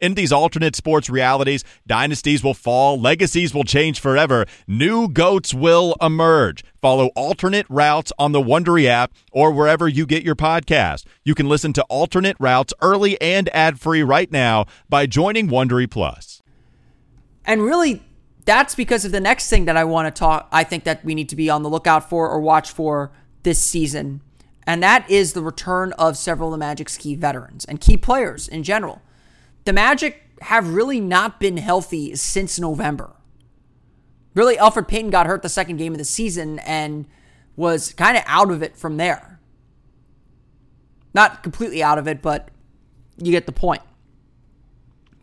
In 0.00 0.14
these 0.14 0.30
alternate 0.30 0.76
sports 0.76 1.10
realities, 1.10 1.64
dynasties 1.86 2.44
will 2.44 2.54
fall, 2.54 3.00
legacies 3.00 3.52
will 3.52 3.64
change 3.64 3.98
forever, 3.98 4.46
new 4.68 5.08
goats 5.08 5.52
will 5.52 5.96
emerge. 6.00 6.62
Follow 6.80 7.08
alternate 7.16 7.66
routes 7.68 8.12
on 8.16 8.30
the 8.30 8.40
Wondery 8.40 8.84
app 8.84 9.12
or 9.32 9.50
wherever 9.50 9.88
you 9.88 10.06
get 10.06 10.22
your 10.22 10.36
podcast. 10.36 11.04
You 11.24 11.34
can 11.34 11.48
listen 11.48 11.72
to 11.72 11.82
alternate 11.84 12.36
routes 12.38 12.72
early 12.80 13.20
and 13.20 13.48
ad 13.52 13.80
free 13.80 14.04
right 14.04 14.30
now 14.30 14.66
by 14.88 15.06
joining 15.06 15.48
Wondery 15.48 15.90
Plus. 15.90 16.42
And 17.44 17.62
really, 17.62 18.00
that's 18.44 18.76
because 18.76 19.04
of 19.04 19.10
the 19.10 19.20
next 19.20 19.50
thing 19.50 19.64
that 19.64 19.76
I 19.76 19.82
want 19.82 20.14
to 20.14 20.16
talk. 20.16 20.48
I 20.52 20.62
think 20.62 20.84
that 20.84 21.04
we 21.04 21.16
need 21.16 21.28
to 21.30 21.36
be 21.36 21.50
on 21.50 21.64
the 21.64 21.68
lookout 21.68 22.08
for 22.08 22.30
or 22.30 22.38
watch 22.38 22.70
for 22.70 23.10
this 23.42 23.58
season. 23.58 24.20
And 24.64 24.80
that 24.82 25.10
is 25.10 25.32
the 25.32 25.42
return 25.42 25.92
of 25.94 26.16
several 26.16 26.50
of 26.50 26.52
the 26.52 26.64
Magic's 26.64 26.96
key 26.96 27.16
veterans 27.16 27.64
and 27.64 27.80
key 27.80 27.96
players 27.96 28.46
in 28.46 28.62
general. 28.62 29.02
The 29.68 29.74
Magic 29.74 30.22
have 30.40 30.72
really 30.72 30.98
not 30.98 31.38
been 31.38 31.58
healthy 31.58 32.16
since 32.16 32.58
November. 32.58 33.14
Really, 34.32 34.56
Elfrid 34.56 34.88
Payton 34.88 35.10
got 35.10 35.26
hurt 35.26 35.42
the 35.42 35.50
second 35.50 35.76
game 35.76 35.92
of 35.92 35.98
the 35.98 36.06
season 36.06 36.58
and 36.60 37.04
was 37.54 37.92
kind 37.92 38.16
of 38.16 38.22
out 38.26 38.50
of 38.50 38.62
it 38.62 38.78
from 38.78 38.96
there. 38.96 39.38
Not 41.12 41.42
completely 41.42 41.82
out 41.82 41.98
of 41.98 42.08
it, 42.08 42.22
but 42.22 42.48
you 43.18 43.30
get 43.30 43.44
the 43.44 43.52
point. 43.52 43.82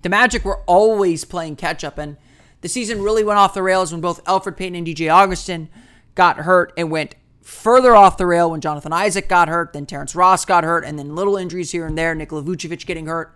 The 0.04 0.10
Magic 0.10 0.46
were 0.46 0.62
always 0.68 1.26
playing 1.26 1.56
catch 1.56 1.84
up, 1.84 1.98
and 1.98 2.16
the 2.62 2.70
season 2.70 3.02
really 3.02 3.24
went 3.24 3.40
off 3.40 3.56
the 3.56 3.64
rails 3.64 3.92
when 3.92 4.00
both 4.00 4.24
Elfrid 4.26 4.58
Payton 4.58 4.76
and 4.76 4.86
DJ 4.86 5.12
Augustin 5.12 5.70
got 6.14 6.38
hurt 6.38 6.72
and 6.78 6.92
went 6.92 7.16
further 7.42 7.96
off 7.96 8.18
the 8.18 8.28
rail 8.28 8.52
when 8.52 8.62
Jonathan 8.62 8.94
Isaac 8.94 9.28
got 9.28 9.48
hurt, 9.48 9.74
then 9.74 9.88
Terrence 9.88 10.14
Ross 10.14 10.46
got 10.46 10.64
hurt, 10.64 10.86
and 10.86 11.00
then 11.00 11.16
little 11.16 11.36
injuries 11.36 11.72
here 11.72 11.88
and 11.88 11.98
there, 11.98 12.14
Nikola 12.14 12.44
Vucevic 12.44 12.86
getting 12.86 13.08
hurt. 13.08 13.36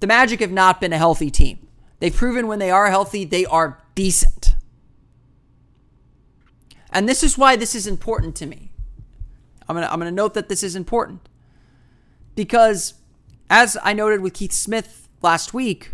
The 0.00 0.06
Magic 0.06 0.40
have 0.40 0.52
not 0.52 0.80
been 0.80 0.92
a 0.92 0.98
healthy 0.98 1.30
team. 1.30 1.66
They've 1.98 2.14
proven 2.14 2.46
when 2.46 2.58
they 2.58 2.70
are 2.70 2.90
healthy, 2.90 3.24
they 3.24 3.46
are 3.46 3.82
decent. 3.94 4.54
And 6.90 7.08
this 7.08 7.22
is 7.22 7.36
why 7.36 7.56
this 7.56 7.74
is 7.74 7.86
important 7.86 8.36
to 8.36 8.46
me. 8.46 8.72
I'm 9.68 9.76
going 9.76 9.86
to 9.86 9.92
I'm 9.92 10.00
to 10.00 10.10
note 10.10 10.34
that 10.34 10.48
this 10.48 10.62
is 10.62 10.76
important. 10.76 11.28
Because 12.34 12.94
as 13.50 13.76
I 13.82 13.92
noted 13.92 14.20
with 14.20 14.34
Keith 14.34 14.52
Smith 14.52 15.08
last 15.22 15.54
week, 15.54 15.92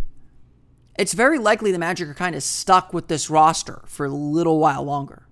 it's 0.98 1.12
very 1.12 1.38
likely 1.38 1.72
the 1.72 1.78
Magic 1.78 2.08
are 2.08 2.14
kind 2.14 2.36
of 2.36 2.42
stuck 2.42 2.92
with 2.92 3.08
this 3.08 3.30
roster 3.30 3.82
for 3.86 4.06
a 4.06 4.10
little 4.10 4.58
while 4.58 4.82
longer. 4.82 5.26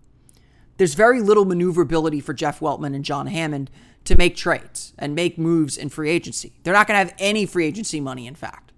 There's 0.79 0.95
very 0.95 1.21
little 1.21 1.45
maneuverability 1.45 2.21
for 2.21 2.33
Jeff 2.33 2.61
Weltman 2.61 2.95
and 2.95 3.05
John 3.05 3.27
Hammond 3.27 3.71
to 4.05 4.17
make 4.17 4.37
trades 4.37 4.93
and 4.99 5.15
make 5.15 5.39
moves 5.39 5.77
in 5.77 5.89
free 5.89 6.11
agency. 6.11 6.53
They're 6.63 6.75
not 6.75 6.87
going 6.87 6.99
to 6.99 7.11
have 7.11 7.15
any 7.19 7.47
free 7.47 7.67
agency 7.67 8.01
money, 8.01 8.27
in 8.27 8.35
fact. 8.35 8.73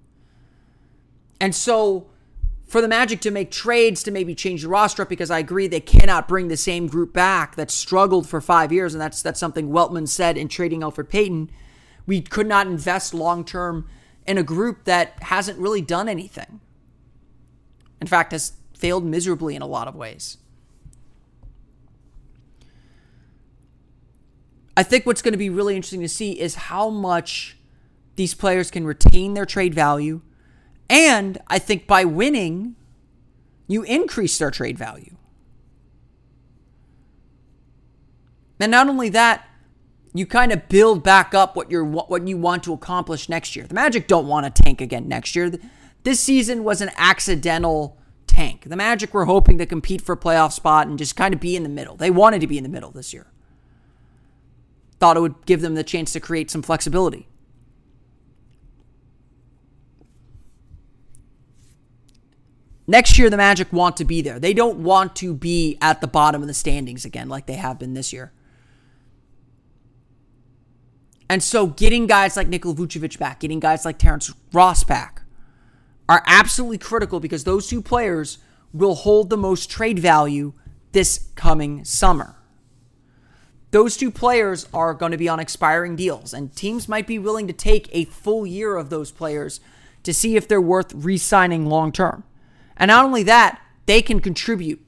And 1.41 1.55
so, 1.55 2.07
for 2.67 2.81
the 2.81 2.89
Magic 2.89 3.21
to 3.21 3.31
make 3.31 3.51
trades 3.51 4.03
to 4.05 4.11
maybe 4.11 4.35
change 4.35 4.63
the 4.63 4.69
roster 4.69 5.05
because 5.05 5.31
I 5.31 5.39
agree 5.39 5.67
they 5.67 5.81
cannot 5.81 6.27
bring 6.27 6.49
the 6.49 6.57
same 6.57 6.87
group 6.87 7.13
back 7.13 7.57
that 7.57 7.71
struggled 7.71 8.29
for 8.29 8.41
five 8.41 8.73
years, 8.73 8.95
and 8.95 9.01
that's 9.01 9.23
that's 9.23 9.41
something 9.41 9.69
Weltman 9.69 10.09
said 10.09 10.39
in 10.39 10.49
trading 10.49 10.81
Elfrid 10.81 11.09
Payton. 11.09 11.51
We 12.07 12.21
could 12.21 12.47
not 12.47 12.67
invest 12.67 13.13
long 13.13 13.45
term 13.45 13.89
in 14.27 14.39
a 14.39 14.43
group 14.43 14.85
that 14.85 15.23
hasn't 15.23 15.59
really 15.59 15.83
done 15.83 16.09
anything. 16.09 16.61
In 18.01 18.07
fact, 18.07 18.33
has 18.33 18.55
failed 18.75 19.05
miserably 19.05 19.55
in 19.55 19.63
a 19.63 19.67
lot 19.67 19.87
of 19.87 19.95
ways. 19.95 20.39
I 24.77 24.83
think 24.83 25.05
what's 25.05 25.23
going 25.23 25.33
to 25.33 25.39
be 25.39 25.51
really 25.51 25.77
interesting 25.77 26.01
to 26.01 26.09
see 26.09 26.39
is 26.39 26.55
how 26.55 26.89
much 26.89 27.59
these 28.17 28.35
players 28.35 28.71
can 28.71 28.87
retain 28.87 29.35
their 29.35 29.47
trade 29.47 29.75
value. 29.75 30.23
And 30.89 31.39
I 31.49 31.59
think 31.59 31.87
by 31.87 32.05
winning, 32.05 32.77
you 33.67 33.83
increase 33.83 34.39
their 34.39 34.51
trade 34.51 34.79
value. 34.79 35.17
And 38.61 38.71
not 38.71 38.89
only 38.89 39.09
that, 39.09 39.49
you 40.15 40.25
kind 40.25 40.53
of 40.53 40.69
build 40.69 41.03
back 41.03 41.35
up 41.35 41.57
what 41.57 41.71
you're 41.71 41.85
what 41.85 42.29
you 42.29 42.37
want 42.37 42.63
to 42.65 42.73
accomplish 42.73 43.29
next 43.29 43.57
year. 43.57 43.67
The 43.67 43.75
Magic 43.75 44.07
don't 44.07 44.29
want 44.29 44.55
to 44.55 44.63
tank 44.63 44.81
again 44.81 45.09
next 45.09 45.35
year. 45.35 45.51
This 46.05 46.21
season 46.21 46.63
was 46.63 46.81
an 46.81 46.91
accidental 46.97 47.99
tank. 48.27 48.65
The 48.69 48.77
Magic 48.77 49.15
were 49.15 49.25
hoping 49.25 49.59
to 49.59 49.67
compete 49.67 50.01
for 50.01 50.13
a 50.13 50.17
playoff 50.17 50.53
spot 50.53 50.87
and 50.87 50.99
just 50.99 51.17
kind 51.17 51.35
of 51.35 51.41
be 51.41 51.57
in 51.57 51.63
the 51.63 51.69
middle. 51.69 51.97
They 51.97 52.11
wanted 52.11 52.41
to 52.43 52.47
be 52.47 52.57
in 52.57 52.63
the 52.63 52.69
middle 52.69 52.91
this 52.91 53.13
year 53.13 53.32
thought 55.03 55.17
it 55.17 55.21
would 55.21 55.47
give 55.47 55.63
them 55.63 55.75
the 55.75 55.83
chance 55.83 56.13
to 56.13 56.21
create 56.21 56.49
some 56.49 56.63
flexibility. 56.63 57.27
Next 62.87 63.19
year, 63.19 63.29
the 63.29 63.37
Magic 63.37 63.73
want 63.73 63.97
to 63.97 64.05
be 64.05 64.23
there. 64.23 64.39
They 64.39 64.55
don't 64.55 64.79
want 64.79 65.17
to 65.17 65.35
be 65.35 65.77
at 65.81 66.01
the 66.01 66.07
bottom 66.07 66.41
of 66.41 66.47
the 66.47 66.55
standings 66.55 67.05
again 67.05 67.29
like 67.29 67.47
they 67.47 67.55
have 67.55 67.81
been 67.81 67.95
this 67.95 68.13
year. 68.13 68.33
And 71.29 71.43
so, 71.43 71.67
getting 71.67 72.07
guys 72.07 72.37
like 72.37 72.47
Nikola 72.47 72.77
Vucevic 72.77 73.19
back, 73.19 73.41
getting 73.41 73.59
guys 73.59 73.85
like 73.85 73.99
Terrence 73.99 74.33
Ross 74.53 74.85
back 74.85 75.23
are 76.09 76.23
absolutely 76.29 76.79
critical 76.79 77.19
because 77.19 77.43
those 77.43 77.67
two 77.67 77.83
players 77.83 78.39
will 78.73 78.95
hold 78.95 79.31
the 79.31 79.37
most 79.37 79.69
trade 79.69 79.99
value 79.99 80.53
this 80.93 81.31
coming 81.35 81.85
summer 81.85 82.37
those 83.73 83.97
two 83.97 84.11
players 84.11 84.69
are 84.73 84.95
going 84.95 85.13
to 85.13 85.19
be 85.19 85.29
on 85.29 85.41
expiring 85.41 85.97
deals, 85.97 86.33
and 86.33 86.55
teams 86.55 86.89
might 86.89 87.07
be 87.07 87.19
willing 87.19 87.47
to 87.47 87.53
take 87.55 87.89
a 87.91 88.05
full 88.05 88.47
year 88.47 88.77
of 88.77 88.91
those 88.91 89.11
players 89.11 89.61
to 90.03 90.13
see 90.13 90.37
if 90.37 90.47
they're 90.47 90.61
worth 90.61 90.93
re 90.95 91.17
signing 91.17 91.67
long 91.67 91.91
term. 91.91 92.23
And 92.77 92.91
not 92.91 93.05
only 93.05 93.23
that, 93.25 93.61
they 93.87 94.03
can 94.03 94.21
contribute. 94.21 94.87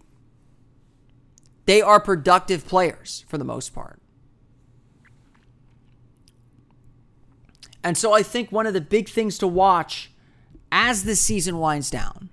They 1.64 1.80
are 1.80 1.98
productive 1.98 2.66
players 2.66 3.24
for 3.26 3.38
the 3.38 3.44
most 3.44 3.74
part. 3.74 4.00
And 7.82 7.96
so 7.96 8.12
I 8.12 8.22
think 8.22 8.52
one 8.52 8.66
of 8.66 8.74
the 8.74 8.80
big 8.80 9.08
things 9.08 9.38
to 9.38 9.46
watch 9.46 10.10
as 10.70 11.04
this 11.04 11.20
season 11.20 11.58
winds 11.58 11.90
down 11.90 12.28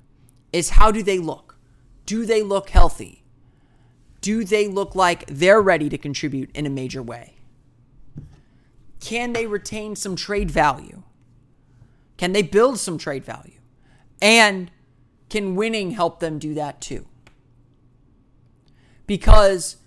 is 0.51 0.71
how 0.71 0.91
do 0.91 1.01
they 1.01 1.17
look? 1.17 1.57
Do 2.05 2.25
they 2.25 2.41
look 2.41 2.69
healthy? 2.69 3.20
Do 4.21 4.43
they 4.43 4.67
look 4.67 4.95
like 4.95 5.25
they're 5.27 5.61
ready 5.61 5.89
to 5.89 5.97
contribute 5.97 6.55
in 6.55 6.65
a 6.65 6.69
major 6.69 7.01
way? 7.01 7.35
Can 8.99 9.33
they 9.33 9.47
retain 9.47 9.95
some 9.95 10.15
trade 10.15 10.51
value? 10.51 11.01
Can 12.17 12.33
they 12.33 12.43
build 12.43 12.77
some 12.77 12.99
trade 12.99 13.25
value? 13.25 13.59
And 14.21 14.69
can 15.29 15.55
winning 15.55 15.91
help 15.91 16.19
them 16.19 16.37
do 16.37 16.53
that 16.53 16.79
too? 16.79 17.07
Because 19.07 19.77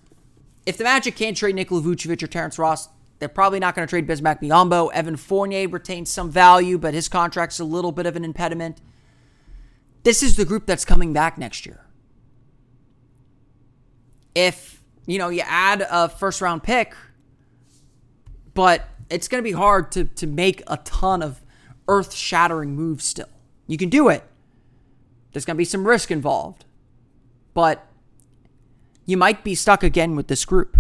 if 0.66 0.76
the 0.76 0.84
Magic 0.84 1.14
can't 1.14 1.36
trade 1.36 1.54
Nikola 1.54 1.80
Vucevic 1.80 2.22
or 2.22 2.26
Terrence 2.26 2.58
Ross, 2.58 2.88
they're 3.20 3.28
probably 3.28 3.60
not 3.60 3.76
going 3.76 3.86
to 3.86 3.90
trade 3.90 4.08
Bismack 4.08 4.42
Biyombo. 4.42 4.92
Evan 4.92 5.16
Fournier 5.16 5.68
retains 5.68 6.10
some 6.10 6.28
value, 6.28 6.76
but 6.76 6.92
his 6.92 7.08
contract's 7.08 7.60
a 7.60 7.64
little 7.64 7.92
bit 7.92 8.06
of 8.06 8.16
an 8.16 8.24
impediment. 8.24 8.80
This 10.02 10.22
is 10.22 10.34
the 10.34 10.44
group 10.44 10.66
that's 10.66 10.84
coming 10.84 11.12
back 11.12 11.38
next 11.38 11.64
year 11.64 11.83
if 14.34 14.82
you 15.06 15.18
know 15.18 15.28
you 15.28 15.42
add 15.46 15.86
a 15.88 16.08
first 16.08 16.40
round 16.40 16.62
pick, 16.62 16.94
but 18.54 18.88
it's 19.10 19.28
going 19.28 19.42
to 19.42 19.48
be 19.48 19.52
hard 19.52 19.92
to 19.92 20.04
to 20.04 20.26
make 20.26 20.62
a 20.66 20.78
ton 20.78 21.22
of 21.22 21.40
earth 21.88 22.14
shattering 22.14 22.74
moves. 22.74 23.04
Still, 23.04 23.28
you 23.66 23.76
can 23.76 23.88
do 23.88 24.08
it. 24.08 24.24
There's 25.32 25.44
going 25.44 25.56
to 25.56 25.58
be 25.58 25.64
some 25.64 25.86
risk 25.86 26.10
involved, 26.10 26.64
but 27.54 27.86
you 29.04 29.16
might 29.16 29.44
be 29.44 29.54
stuck 29.54 29.82
again 29.82 30.16
with 30.16 30.28
this 30.28 30.44
group. 30.44 30.78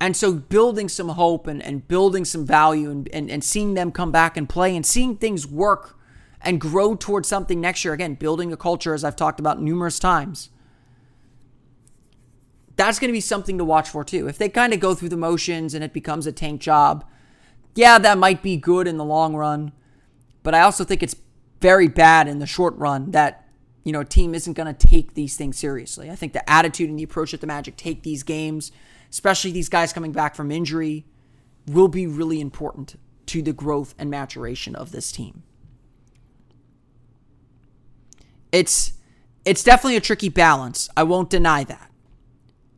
And 0.00 0.16
so 0.16 0.34
building 0.34 0.88
some 0.88 1.10
hope 1.10 1.46
and, 1.46 1.62
and 1.62 1.86
building 1.86 2.24
some 2.24 2.44
value 2.44 2.90
and, 2.90 3.08
and, 3.10 3.30
and 3.30 3.44
seeing 3.44 3.74
them 3.74 3.92
come 3.92 4.10
back 4.10 4.36
and 4.36 4.48
play 4.48 4.74
and 4.74 4.84
seeing 4.84 5.16
things 5.16 5.46
work 5.46 5.96
and 6.40 6.60
grow 6.60 6.94
towards 6.94 7.28
something 7.28 7.60
next 7.60 7.84
year. 7.84 7.94
Again, 7.94 8.14
building 8.14 8.52
a 8.52 8.56
culture, 8.56 8.92
as 8.92 9.04
I've 9.04 9.16
talked 9.16 9.38
about 9.38 9.62
numerous 9.62 9.98
times 9.98 10.50
that's 12.76 12.98
going 12.98 13.08
to 13.08 13.12
be 13.12 13.20
something 13.20 13.58
to 13.58 13.64
watch 13.64 13.88
for 13.88 14.04
too. 14.04 14.28
If 14.28 14.38
they 14.38 14.48
kind 14.48 14.72
of 14.72 14.80
go 14.80 14.94
through 14.94 15.10
the 15.10 15.16
motions 15.16 15.74
and 15.74 15.84
it 15.84 15.92
becomes 15.92 16.26
a 16.26 16.32
tank 16.32 16.60
job, 16.60 17.04
yeah, 17.74 17.98
that 17.98 18.18
might 18.18 18.42
be 18.42 18.56
good 18.56 18.86
in 18.86 18.96
the 18.96 19.04
long 19.04 19.34
run. 19.34 19.72
But 20.42 20.54
I 20.54 20.60
also 20.60 20.84
think 20.84 21.02
it's 21.02 21.16
very 21.60 21.88
bad 21.88 22.28
in 22.28 22.38
the 22.38 22.46
short 22.46 22.76
run 22.76 23.12
that, 23.12 23.48
you 23.84 23.92
know, 23.92 24.00
a 24.00 24.04
team 24.04 24.34
isn't 24.34 24.52
going 24.54 24.72
to 24.72 24.86
take 24.86 25.14
these 25.14 25.36
things 25.36 25.58
seriously. 25.58 26.10
I 26.10 26.16
think 26.16 26.32
the 26.32 26.48
attitude 26.50 26.90
and 26.90 26.98
the 26.98 27.02
approach 27.02 27.30
that 27.30 27.40
the 27.40 27.46
Magic 27.46 27.76
take 27.76 28.02
these 28.02 28.22
games, 28.22 28.72
especially 29.10 29.52
these 29.52 29.68
guys 29.68 29.92
coming 29.92 30.12
back 30.12 30.34
from 30.34 30.50
injury, 30.50 31.06
will 31.66 31.88
be 31.88 32.06
really 32.06 32.40
important 32.40 32.96
to 33.26 33.40
the 33.42 33.52
growth 33.52 33.94
and 33.98 34.10
maturation 34.10 34.74
of 34.74 34.92
this 34.92 35.10
team. 35.10 35.42
It's 38.52 38.92
it's 39.44 39.64
definitely 39.64 39.96
a 39.96 40.00
tricky 40.00 40.28
balance. 40.28 40.88
I 40.96 41.02
won't 41.02 41.28
deny 41.28 41.64
that. 41.64 41.90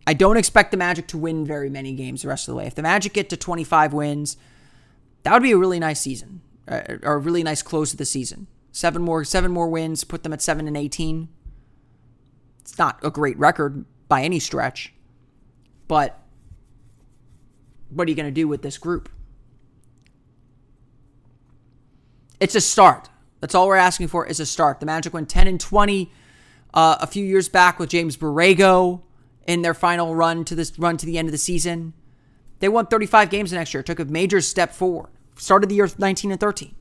I 0.07 0.15
don't 0.15 0.37
expect 0.37 0.71
the 0.71 0.77
Magic 0.77 1.09
to 1.09 1.19
win 1.19 1.45
very 1.45 1.69
many 1.69 1.93
games 1.93 2.23
the 2.23 2.29
rest 2.29 2.47
of 2.47 2.53
the 2.53 2.57
way. 2.57 2.67
If 2.67 2.77
the 2.77 2.83
Magic 2.83 3.13
get 3.13 3.29
to 3.31 3.37
25 3.37 3.93
wins, 3.93 4.37
that 5.25 5.33
would 5.33 5.43
be 5.43 5.53
a 5.53 5.57
really 5.57 5.81
nice 5.81 6.01
season 6.01 6.43
uh, 6.69 6.83
or 7.03 7.15
a 7.15 7.19
really 7.19 7.43
nice 7.43 7.63
close 7.63 7.91
to 7.91 7.97
the 7.97 8.05
season. 8.05 8.47
Seven 8.71 9.03
more 9.03 9.25
seven 9.25 9.51
more 9.51 9.69
wins 9.69 10.05
put 10.05 10.23
them 10.23 10.33
at 10.33 10.43
7 10.43 10.69
and 10.69 10.77
18. 10.77 11.29
It's 12.61 12.79
not 12.79 12.99
a 13.03 13.11
great 13.11 13.39
record 13.39 13.85
by 14.09 14.23
any 14.23 14.39
stretch. 14.39 14.93
But 15.89 16.21
what 17.89 18.07
are 18.07 18.11
you 18.11 18.17
going 18.17 18.27
to 18.27 18.33
do 18.33 18.47
with 18.47 18.63
this 18.63 18.79
group? 18.79 19.09
It's 22.39 22.55
a 22.55 22.61
start. 22.61 23.09
That's 23.41 23.55
all 23.55 23.67
we're 23.67 23.77
asking 23.77 24.09
for 24.09 24.27
is 24.27 24.41
a 24.41 24.47
start. 24.47 24.81
The 24.81 24.87
Magic 24.87 25.15
went 25.15 25.29
10 25.29 25.47
and 25.47 25.61
20 25.61 26.13
uh, 26.75 26.97
a 27.01 27.07
few 27.07 27.25
years 27.25 27.49
back 27.49 27.79
with 27.79 27.89
James 27.89 28.17
Borrego 28.17 29.03
in 29.47 29.63
their 29.63 29.75
final 29.75 30.15
run 30.15 30.45
to 30.45 30.55
this 30.55 30.79
run 30.79 30.97
to 30.97 31.07
the 31.07 31.19
end 31.19 31.29
of 31.29 31.33
the 31.33 31.39
season. 31.39 31.93
They 32.59 32.69
won 32.69 32.87
35 32.87 33.31
games 33.31 33.51
the 33.51 33.57
next 33.57 33.75
year, 33.75 33.83
took 33.83 34.01
a 34.01 34.05
major 34.05 34.41
step 34.41 34.73
forward. 34.73 35.11
Started 35.37 35.69
the 35.69 35.75
year 35.75 35.89
19 35.99 36.31
and 36.31 36.41
13. 36.41 36.75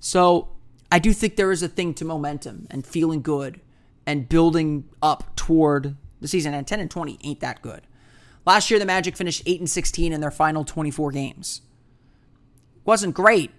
So 0.00 0.48
I 0.90 0.98
do 0.98 1.12
think 1.12 1.36
there 1.36 1.52
is 1.52 1.62
a 1.62 1.68
thing 1.68 1.92
to 1.94 2.04
momentum 2.04 2.66
and 2.70 2.86
feeling 2.86 3.20
good 3.20 3.60
and 4.06 4.28
building 4.28 4.88
up 5.02 5.36
toward 5.36 5.96
the 6.20 6.28
season. 6.28 6.54
And 6.54 6.66
10 6.66 6.80
and 6.80 6.90
20 6.90 7.18
ain't 7.22 7.40
that 7.40 7.62
good. 7.62 7.82
Last 8.46 8.70
year, 8.70 8.78
the 8.78 8.86
Magic 8.86 9.16
finished 9.16 9.42
8 9.46 9.60
and 9.60 9.70
16 9.70 10.12
in 10.12 10.20
their 10.20 10.30
final 10.30 10.64
24 10.64 11.12
games. 11.12 11.62
Wasn't 12.84 13.14
great, 13.14 13.50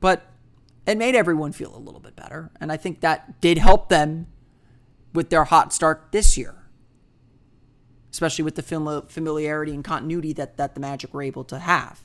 but 0.00 0.26
it 0.86 0.98
made 0.98 1.14
everyone 1.14 1.52
feel 1.52 1.74
a 1.74 1.78
little 1.78 2.00
bit 2.00 2.16
better. 2.16 2.50
And 2.60 2.72
I 2.72 2.76
think 2.76 3.00
that 3.00 3.40
did 3.40 3.58
help 3.58 3.88
them 3.88 4.26
with 5.12 5.30
their 5.30 5.44
hot 5.44 5.72
start 5.72 6.08
this 6.10 6.36
year, 6.36 6.54
especially 8.14 8.44
with 8.44 8.54
the 8.54 9.02
familiarity 9.08 9.74
and 9.74 9.82
continuity 9.82 10.32
that, 10.32 10.56
that 10.56 10.74
the 10.74 10.80
Magic 10.80 11.12
were 11.12 11.20
able 11.20 11.42
to 11.42 11.58
have. 11.58 12.04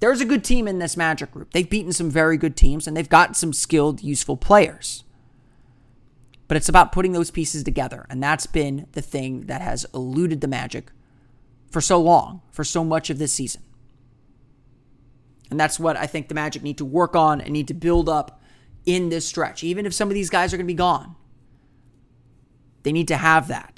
There's 0.00 0.20
a 0.20 0.24
good 0.24 0.42
team 0.42 0.66
in 0.66 0.80
this 0.80 0.96
Magic 0.96 1.30
group. 1.30 1.52
They've 1.52 1.70
beaten 1.70 1.92
some 1.92 2.10
very 2.10 2.36
good 2.36 2.56
teams 2.56 2.88
and 2.88 2.96
they've 2.96 3.08
got 3.08 3.36
some 3.36 3.52
skilled, 3.52 4.02
useful 4.02 4.36
players. 4.36 5.04
But 6.48 6.56
it's 6.56 6.68
about 6.68 6.90
putting 6.90 7.12
those 7.12 7.30
pieces 7.30 7.62
together. 7.62 8.04
And 8.10 8.20
that's 8.20 8.46
been 8.46 8.88
the 8.92 9.00
thing 9.00 9.42
that 9.42 9.60
has 9.60 9.86
eluded 9.94 10.40
the 10.40 10.48
Magic 10.48 10.90
for 11.70 11.80
so 11.80 12.00
long, 12.00 12.42
for 12.50 12.64
so 12.64 12.82
much 12.82 13.10
of 13.10 13.18
this 13.18 13.32
season. 13.32 13.62
And 15.52 15.60
that's 15.60 15.78
what 15.78 15.96
I 15.96 16.08
think 16.08 16.26
the 16.26 16.34
Magic 16.34 16.64
need 16.64 16.78
to 16.78 16.84
work 16.84 17.14
on 17.14 17.40
and 17.40 17.52
need 17.52 17.68
to 17.68 17.74
build 17.74 18.08
up 18.08 18.42
in 18.86 19.08
this 19.08 19.24
stretch. 19.24 19.62
Even 19.62 19.86
if 19.86 19.94
some 19.94 20.08
of 20.08 20.14
these 20.14 20.30
guys 20.30 20.52
are 20.52 20.56
going 20.56 20.66
to 20.66 20.72
be 20.72 20.74
gone, 20.74 21.14
they 22.82 22.90
need 22.90 23.06
to 23.06 23.18
have 23.18 23.46
that 23.46 23.77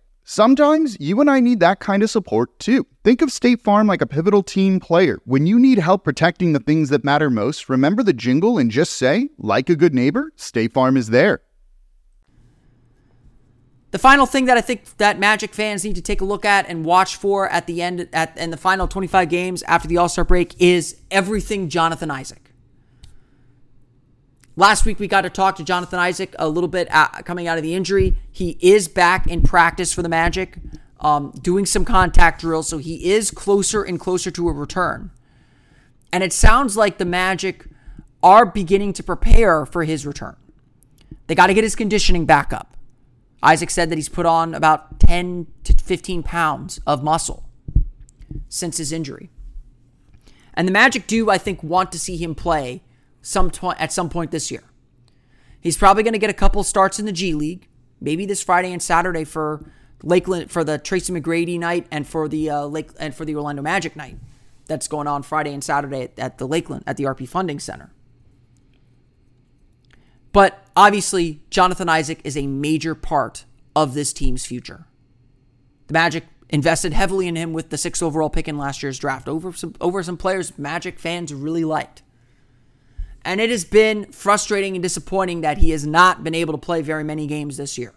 Sometimes 0.33 0.95
you 0.97 1.19
and 1.19 1.29
I 1.29 1.41
need 1.41 1.59
that 1.59 1.81
kind 1.81 2.01
of 2.01 2.09
support 2.09 2.57
too. 2.57 2.87
Think 3.03 3.21
of 3.21 3.33
State 3.33 3.61
Farm 3.61 3.87
like 3.87 4.01
a 4.01 4.07
pivotal 4.07 4.43
team 4.43 4.79
player. 4.79 5.19
When 5.25 5.45
you 5.45 5.59
need 5.59 5.77
help 5.77 6.05
protecting 6.05 6.53
the 6.53 6.61
things 6.61 6.87
that 6.87 7.03
matter 7.03 7.29
most, 7.29 7.67
remember 7.67 8.01
the 8.01 8.13
jingle 8.13 8.57
and 8.57 8.71
just 8.71 8.93
say, 8.93 9.27
like 9.37 9.69
a 9.69 9.75
good 9.75 9.93
neighbor, 9.93 10.31
State 10.37 10.71
Farm 10.71 10.95
is 10.95 11.09
there. 11.09 11.41
The 13.91 13.99
final 13.99 14.25
thing 14.25 14.45
that 14.45 14.55
I 14.55 14.61
think 14.61 14.95
that 14.99 15.19
Magic 15.19 15.53
fans 15.53 15.83
need 15.83 15.95
to 15.95 16.01
take 16.01 16.21
a 16.21 16.25
look 16.25 16.45
at 16.45 16.65
and 16.69 16.85
watch 16.85 17.17
for 17.17 17.49
at 17.49 17.67
the 17.67 17.81
end 17.81 18.07
at 18.13 18.37
in 18.37 18.51
the 18.51 18.57
final 18.57 18.87
25 18.87 19.27
games 19.27 19.63
after 19.63 19.89
the 19.89 19.97
All-Star 19.97 20.23
break 20.23 20.55
is 20.61 21.01
everything 21.11 21.67
Jonathan 21.67 22.09
Isaac. 22.09 22.50
Last 24.57 24.85
week, 24.85 24.99
we 24.99 25.07
got 25.07 25.21
to 25.21 25.29
talk 25.29 25.55
to 25.57 25.63
Jonathan 25.63 25.97
Isaac 25.97 26.35
a 26.37 26.49
little 26.49 26.67
bit 26.67 26.89
coming 27.23 27.47
out 27.47 27.57
of 27.57 27.63
the 27.63 27.73
injury. 27.73 28.17
He 28.31 28.57
is 28.59 28.89
back 28.89 29.25
in 29.27 29.43
practice 29.43 29.93
for 29.93 30.01
the 30.01 30.09
Magic, 30.09 30.57
um, 30.99 31.31
doing 31.41 31.65
some 31.65 31.85
contact 31.85 32.41
drills, 32.41 32.67
so 32.67 32.77
he 32.77 33.11
is 33.11 33.31
closer 33.31 33.81
and 33.81 33.97
closer 33.97 34.29
to 34.31 34.49
a 34.49 34.51
return. 34.51 35.11
And 36.11 36.21
it 36.21 36.33
sounds 36.33 36.75
like 36.75 36.97
the 36.97 37.05
Magic 37.05 37.65
are 38.21 38.45
beginning 38.45 38.91
to 38.93 39.03
prepare 39.03 39.65
for 39.65 39.85
his 39.85 40.05
return. 40.05 40.35
They 41.27 41.35
got 41.35 41.47
to 41.47 41.53
get 41.53 41.63
his 41.63 41.75
conditioning 41.75 42.25
back 42.25 42.51
up. 42.51 42.75
Isaac 43.41 43.69
said 43.69 43.89
that 43.89 43.95
he's 43.95 44.09
put 44.09 44.25
on 44.25 44.53
about 44.53 44.99
10 44.99 45.47
to 45.63 45.73
15 45.73 46.23
pounds 46.23 46.81
of 46.85 47.03
muscle 47.03 47.49
since 48.49 48.77
his 48.77 48.91
injury. 48.91 49.29
And 50.53 50.67
the 50.67 50.73
Magic 50.73 51.07
do, 51.07 51.29
I 51.29 51.37
think, 51.37 51.63
want 51.63 51.93
to 51.93 51.99
see 51.99 52.17
him 52.17 52.35
play 52.35 52.83
some 53.21 53.51
at 53.77 53.91
some 53.91 54.09
point 54.09 54.31
this 54.31 54.51
year. 54.51 54.63
He's 55.59 55.77
probably 55.77 56.03
going 56.03 56.13
to 56.13 56.19
get 56.19 56.29
a 56.29 56.33
couple 56.33 56.63
starts 56.63 56.99
in 56.99 57.05
the 57.05 57.11
G 57.11 57.33
League, 57.33 57.67
maybe 57.99 58.25
this 58.25 58.43
Friday 58.43 58.73
and 58.73 58.81
Saturday 58.81 59.23
for 59.23 59.63
Lakeland 60.03 60.49
for 60.51 60.63
the 60.63 60.77
Tracy 60.77 61.13
McGrady 61.13 61.59
night 61.59 61.87
and 61.91 62.07
for 62.07 62.27
the 62.27 62.49
uh, 62.49 62.65
Lake 62.65 62.89
and 62.99 63.13
for 63.13 63.25
the 63.25 63.35
Orlando 63.35 63.61
Magic 63.61 63.95
night 63.95 64.17
that's 64.65 64.87
going 64.87 65.07
on 65.07 65.23
Friday 65.23 65.53
and 65.53 65.63
Saturday 65.63 66.03
at, 66.03 66.19
at 66.19 66.37
the 66.37 66.47
Lakeland 66.47 66.83
at 66.87 66.97
the 66.97 67.03
RP 67.03 67.27
Funding 67.27 67.59
Center. 67.59 67.91
But 70.33 70.65
obviously, 70.75 71.41
Jonathan 71.49 71.89
Isaac 71.89 72.21
is 72.23 72.37
a 72.37 72.47
major 72.47 72.95
part 72.95 73.45
of 73.75 73.93
this 73.93 74.13
team's 74.13 74.45
future. 74.45 74.85
The 75.87 75.93
Magic 75.93 76.23
invested 76.49 76.93
heavily 76.93 77.27
in 77.27 77.35
him 77.35 77.53
with 77.53 77.69
the 77.69 77.77
sixth 77.77 78.01
overall 78.01 78.29
pick 78.29 78.47
in 78.47 78.57
last 78.57 78.81
year's 78.83 78.99
draft 78.99 79.27
over 79.27 79.53
some 79.53 79.73
over 79.79 80.01
some 80.03 80.17
players 80.17 80.57
Magic 80.57 80.99
fans 80.99 81.33
really 81.33 81.63
liked. 81.63 82.01
And 83.23 83.39
it 83.39 83.49
has 83.49 83.63
been 83.63 84.11
frustrating 84.11 84.75
and 84.75 84.83
disappointing 84.83 85.41
that 85.41 85.59
he 85.59 85.69
has 85.71 85.85
not 85.85 86.23
been 86.23 86.33
able 86.33 86.53
to 86.53 86.57
play 86.57 86.81
very 86.81 87.03
many 87.03 87.27
games 87.27 87.57
this 87.57 87.77
year. 87.77 87.93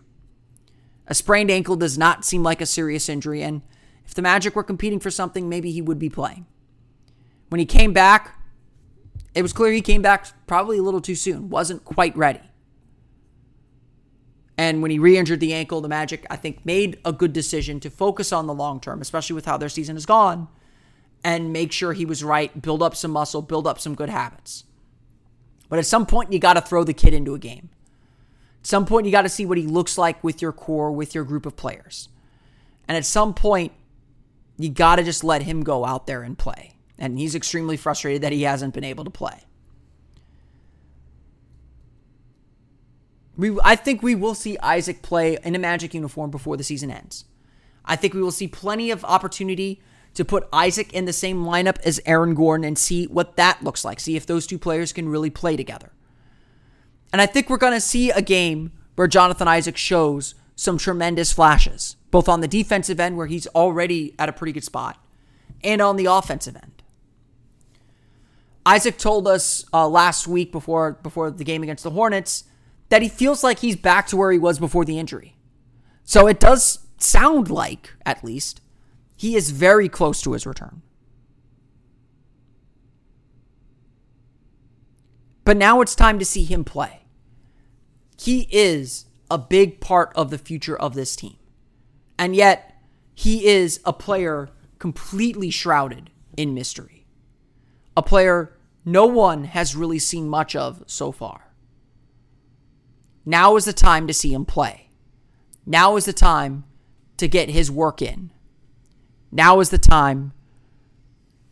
A 1.07 1.15
sprained 1.15 1.51
ankle 1.51 1.77
does 1.77 1.97
not 1.97 2.25
seem 2.25 2.43
like 2.43 2.61
a 2.61 2.67
serious 2.67 3.09
injury, 3.09 3.43
and 3.43 3.63
if 4.07 4.15
the 4.15 4.23
Magic 4.23 4.55
were 4.55 4.63
competing 4.63 5.01
for 5.01 5.11
something, 5.11 5.49
maybe 5.49 5.71
he 5.71 5.83
would 5.83 5.99
be 5.99 6.09
playing. 6.09 6.47
When 7.49 7.59
he 7.59 7.67
came 7.67 7.93
back, 7.93 8.39
it 9.35 9.43
was 9.43 9.53
clear 9.53 9.73
he 9.73 9.81
came 9.81 10.03
back 10.03 10.27
probably 10.47 10.79
a 10.79 10.83
little 10.83 11.01
too 11.01 11.15
soon, 11.15 11.51
wasn't 11.51 11.85
quite 11.85 12.17
ready. 12.17 12.41
And 14.57 14.83
when 14.83 14.91
he 14.91 14.99
re 14.99 15.19
injured 15.19 15.41
the 15.41 15.53
ankle, 15.53 15.81
the 15.81 15.89
Magic, 15.89 16.27
I 16.31 16.37
think, 16.37 16.65
made 16.65 16.99
a 17.05 17.13
good 17.13 17.33
decision 17.33 17.81
to 17.81 17.91
focus 17.91 18.33
on 18.33 18.47
the 18.47 18.55
long 18.55 18.81
term, 18.81 19.01
especially 19.01 19.35
with 19.35 19.47
how 19.47 19.57
their 19.57 19.69
season 19.69 19.97
has 19.97 20.07
gone, 20.07 20.49
and 21.25 21.53
make 21.53 21.73
sure 21.73 21.93
he 21.93 22.05
was 22.05 22.23
right, 22.23 22.63
build 22.63 22.83
up 22.83 22.95
some 22.95 23.11
muscle, 23.11 23.43
build 23.43 23.67
up 23.67 23.81
some 23.81 23.95
good 23.95 24.11
habits. 24.11 24.65
But 25.75 25.81
at 25.81 25.87
some 25.87 26.07
point, 26.07 26.33
you 26.33 26.39
got 26.39 26.55
to 26.55 26.61
throw 26.61 26.85
the 26.85 26.95
kid 26.95 27.15
into 27.15 27.35
a 27.35 27.39
game. 27.41 27.69
At 28.61 28.67
some 28.69 28.87
point, 28.87 29.07
you 29.07 29.11
got 29.11 29.23
to 29.23 29.29
see 29.29 29.45
what 29.45 29.59
he 29.59 29.67
looks 29.67 29.99
like 29.99 30.23
with 30.23 30.41
your 30.41 30.53
core, 30.53 30.93
with 30.93 31.17
your 31.17 31.25
group 31.25 31.47
of 31.47 31.57
players. 31.57 32.09
And 32.87 32.97
at 32.97 33.05
some 33.05 33.35
point, 33.35 33.73
you 34.57 34.69
got 34.69 34.97
to 34.97 35.03
just 35.03 35.25
let 35.25 35.43
him 35.43 35.65
go 35.65 35.85
out 35.85 36.07
there 36.07 36.23
and 36.23 36.39
play. 36.39 36.75
And 36.97 37.19
he's 37.19 37.35
extremely 37.35 37.77
frustrated 37.77 38.23
that 38.23 38.31
he 38.31 38.43
hasn't 38.43 38.73
been 38.73 38.85
able 38.85 39.03
to 39.03 39.11
play. 39.11 39.41
We, 43.37 43.59
I 43.65 43.75
think 43.75 44.01
we 44.01 44.15
will 44.15 44.37
see 44.37 44.57
Isaac 44.59 45.03
play 45.03 45.39
in 45.43 45.57
a 45.57 45.59
Magic 45.59 45.93
uniform 45.93 46.31
before 46.31 46.57
the 46.57 46.63
season 46.63 46.93
ends. 46.93 47.25
I 47.85 47.97
think 47.97 48.15
we 48.15 48.23
will 48.23 48.31
see 48.31 48.47
plenty 48.47 48.93
of 48.93 49.05
opportunity 49.05 49.83
to 50.15 50.25
put 50.25 50.49
Isaac 50.53 50.93
in 50.93 51.05
the 51.05 51.13
same 51.13 51.45
lineup 51.45 51.79
as 51.85 52.01
Aaron 52.07 52.35
Gordon 52.35 52.65
and 52.65 52.79
see 52.79 53.07
what 53.07 53.37
that 53.37 53.63
looks 53.63 53.85
like. 53.85 54.01
See 54.01 54.17
if 54.17 54.27
those 54.27 54.47
two 54.47 54.59
players 54.59 54.93
can 54.93 55.09
really 55.09 55.31
play 55.31 55.57
together. 55.57 55.91
And 57.13 57.21
I 57.21 57.27
think 57.27 57.51
we're 57.51 57.59
going 57.59 57.75
to 57.75 57.81
see 57.81 58.11
a 58.11 58.23
game 58.23 58.73
where 58.95 59.07
Jonathan 59.07 59.49
Isaac 59.49 59.77
shows 59.77 60.35
some 60.57 60.79
tremendous 60.79 61.33
flashes, 61.33 61.97
both 62.11 62.29
on 62.29 62.41
the 62.41 62.49
defensive 62.49 63.01
end, 63.01 63.17
where 63.17 63.27
he's 63.27 63.47
already 63.49 64.15
at 64.19 64.29
a 64.29 64.33
pretty 64.33 64.53
good 64.53 64.65
spot, 64.65 65.05
and 65.63 65.81
on 65.81 65.97
the 65.97 66.07
offensive 66.07 66.57
end. 66.57 66.83
Isaac 68.67 68.97
told 68.99 69.29
us 69.29 69.65
uh, 69.73 69.87
last 69.89 70.27
week 70.27 70.51
before 70.51 70.93
before 71.03 71.31
the 71.31 71.45
game 71.45 71.63
against 71.63 71.85
the 71.85 71.91
Hornets 71.91 72.45
that 72.89 73.03
he 73.03 73.09
feels 73.09 73.43
like 73.43 73.59
he's 73.59 73.77
back 73.77 74.07
to 74.07 74.17
where 74.17 74.33
he 74.33 74.39
was 74.39 74.59
before 74.59 74.85
the 74.85 74.99
injury. 74.99 75.37
So 76.05 76.27
it 76.27 76.39
does 76.39 76.87
sound 76.99 77.51
like, 77.51 77.93
at 78.07 78.23
least, 78.23 78.61
he 79.17 79.37
is 79.37 79.51
very 79.51 79.89
close 79.89 80.21
to 80.23 80.33
his 80.33 80.47
return. 80.47 80.83
But 85.45 85.57
now 85.57 85.81
it's 85.81 85.95
time 85.95 86.19
to 86.19 86.25
see 86.25 86.45
him 86.45 86.65
play. 86.65 87.03
He 88.19 88.49
is 88.51 89.07
a 89.31 89.39
big 89.39 89.81
part 89.81 90.13
of 90.17 90.31
the 90.31 90.39
future 90.39 90.77
of 90.77 90.95
this 90.95 91.15
team. 91.17 91.37
And 92.19 92.35
yet, 92.35 92.81
he 93.15 93.47
is 93.47 93.81
a 93.85 93.93
player 93.93 94.49
completely 94.79 95.51
shrouded 95.51 96.11
in 96.37 96.55
mystery. 96.55 97.07
A 97.97 98.03
player 98.03 98.57
no 98.85 99.07
one 99.07 99.45
has 99.45 99.77
really 99.77 99.99
seen 99.99 100.29
much 100.29 100.55
of 100.55 100.83
so 100.87 101.13
far. 101.13 101.55
Now 103.25 103.57
is 103.57 103.65
the 103.65 103.73
time 103.73 104.07
to 104.07 104.15
see 104.15 104.33
him 104.33 104.45
play. 104.45 104.91
Now 105.65 105.97
is 105.97 106.05
the 106.05 106.13
time 106.13 106.65
to 107.17 107.29
get 107.29 107.49
his 107.49 107.71
work 107.71 108.03
in. 108.03 108.31
Now 109.35 109.59
is 109.59 109.71
the 109.71 109.79
time 109.79 110.33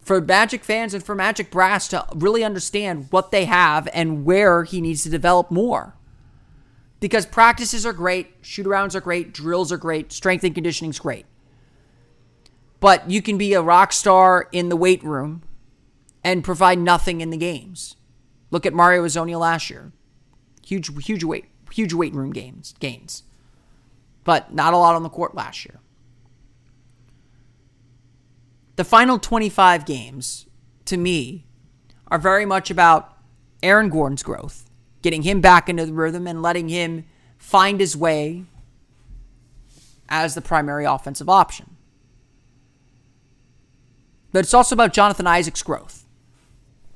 for 0.01 0.21
Magic 0.21 0.63
fans 0.63 0.95
and 0.95 1.03
for 1.03 1.17
Magic 1.17 1.51
Brass 1.51 1.89
to 1.89 2.07
really 2.15 2.45
understand 2.45 3.09
what 3.11 3.33
they 3.33 3.45
have 3.45 3.89
and 3.93 4.25
where 4.25 4.63
he 4.63 4.81
needs 4.81 5.03
to 5.03 5.11
develop 5.11 5.51
more. 5.51 5.97
Because 7.01 7.27
practices 7.27 7.85
are 7.85 7.93
great, 7.93 8.35
shoot 8.41 8.67
arounds 8.67 8.95
are 8.95 9.01
great, 9.01 9.35
drills 9.35 9.73
are 9.73 9.77
great, 9.77 10.13
strength 10.13 10.45
and 10.45 10.55
conditioning 10.55 10.91
is 10.91 11.01
great. 11.01 11.27
But 12.79 13.11
you 13.11 13.21
can 13.21 13.37
be 13.37 13.53
a 13.53 13.63
rock 13.63 13.93
star 13.93 14.49
in 14.53 14.69
the 14.69 14.77
weight 14.77 15.03
room 15.03 15.43
and 16.23 16.45
provide 16.45 16.79
nothing 16.79 17.21
in 17.21 17.31
the 17.31 17.37
games. 17.37 17.97
Look 18.53 18.65
at 18.65 18.73
Mario 18.73 19.05
Hezonja 19.05 19.41
last 19.41 19.71
year. 19.71 19.91
Huge, 20.65 21.05
huge 21.05 21.25
weight, 21.25 21.47
huge 21.73 21.93
weight 21.93 22.15
room 22.15 22.33
gains, 22.33 22.75
gains. 22.79 23.25
But 24.23 24.55
not 24.55 24.73
a 24.73 24.77
lot 24.77 24.95
on 24.95 25.03
the 25.03 25.09
court 25.09 25.35
last 25.35 25.65
year. 25.65 25.81
The 28.83 28.89
final 28.89 29.21
25 29.21 29.87
games, 29.87 30.49
to 30.87 30.97
me, 30.97 31.47
are 32.09 32.19
very 32.19 32.45
much 32.45 32.69
about 32.69 33.17
Aaron 33.63 33.89
Gordon's 33.91 34.25
growth, 34.25 34.69
getting 35.03 35.23
him 35.23 35.41
back 35.41 35.69
into 35.69 35.87
the 35.87 35.93
rhythm 35.93 36.27
and 36.27 36.43
letting 36.43 36.69
him 36.69 37.05
find 37.39 37.79
his 37.79 37.97
way 37.97 38.43
as 40.09 40.35
the 40.35 40.41
primary 40.41 40.85
offensive 40.85 41.29
option. 41.29 41.77
But 44.33 44.41
it's 44.41 44.53
also 44.53 44.75
about 44.75 44.93
Jonathan 44.93 45.29
Isaac's 45.29 45.63
growth 45.63 46.05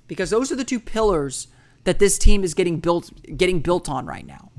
because 0.08 0.30
those 0.30 0.50
are 0.50 0.56
the 0.56 0.64
two 0.64 0.80
pillars 0.80 1.46
that 1.84 2.00
this 2.00 2.18
team 2.18 2.42
is 2.42 2.52
getting 2.52 2.80
built 2.80 3.12
getting 3.36 3.60
built 3.60 3.88
on 3.88 4.06
right 4.06 4.26
now. 4.26 4.50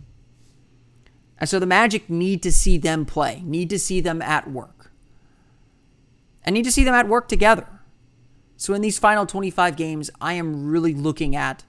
And 1.39 1.49
so 1.49 1.59
the 1.59 1.65
Magic 1.65 2.09
need 2.09 2.41
to 2.43 2.53
see 2.53 2.77
them 2.77 3.05
play, 3.05 3.41
need 3.43 3.69
to 3.71 3.79
see 3.79 3.99
them 3.99 4.21
at 4.21 4.49
work. 4.49 4.76
And 6.47 6.53
need 6.53 6.63
to 6.63 6.71
see 6.71 6.85
them 6.85 6.93
at 6.93 7.09
work 7.09 7.27
together. 7.27 7.67
So 8.55 8.73
in 8.73 8.81
these 8.81 8.97
final 8.97 9.25
25 9.25 9.75
games, 9.75 10.09
I 10.21 10.33
am 10.33 10.69
really 10.69 10.93
looking 10.93 11.35
at 11.35 11.65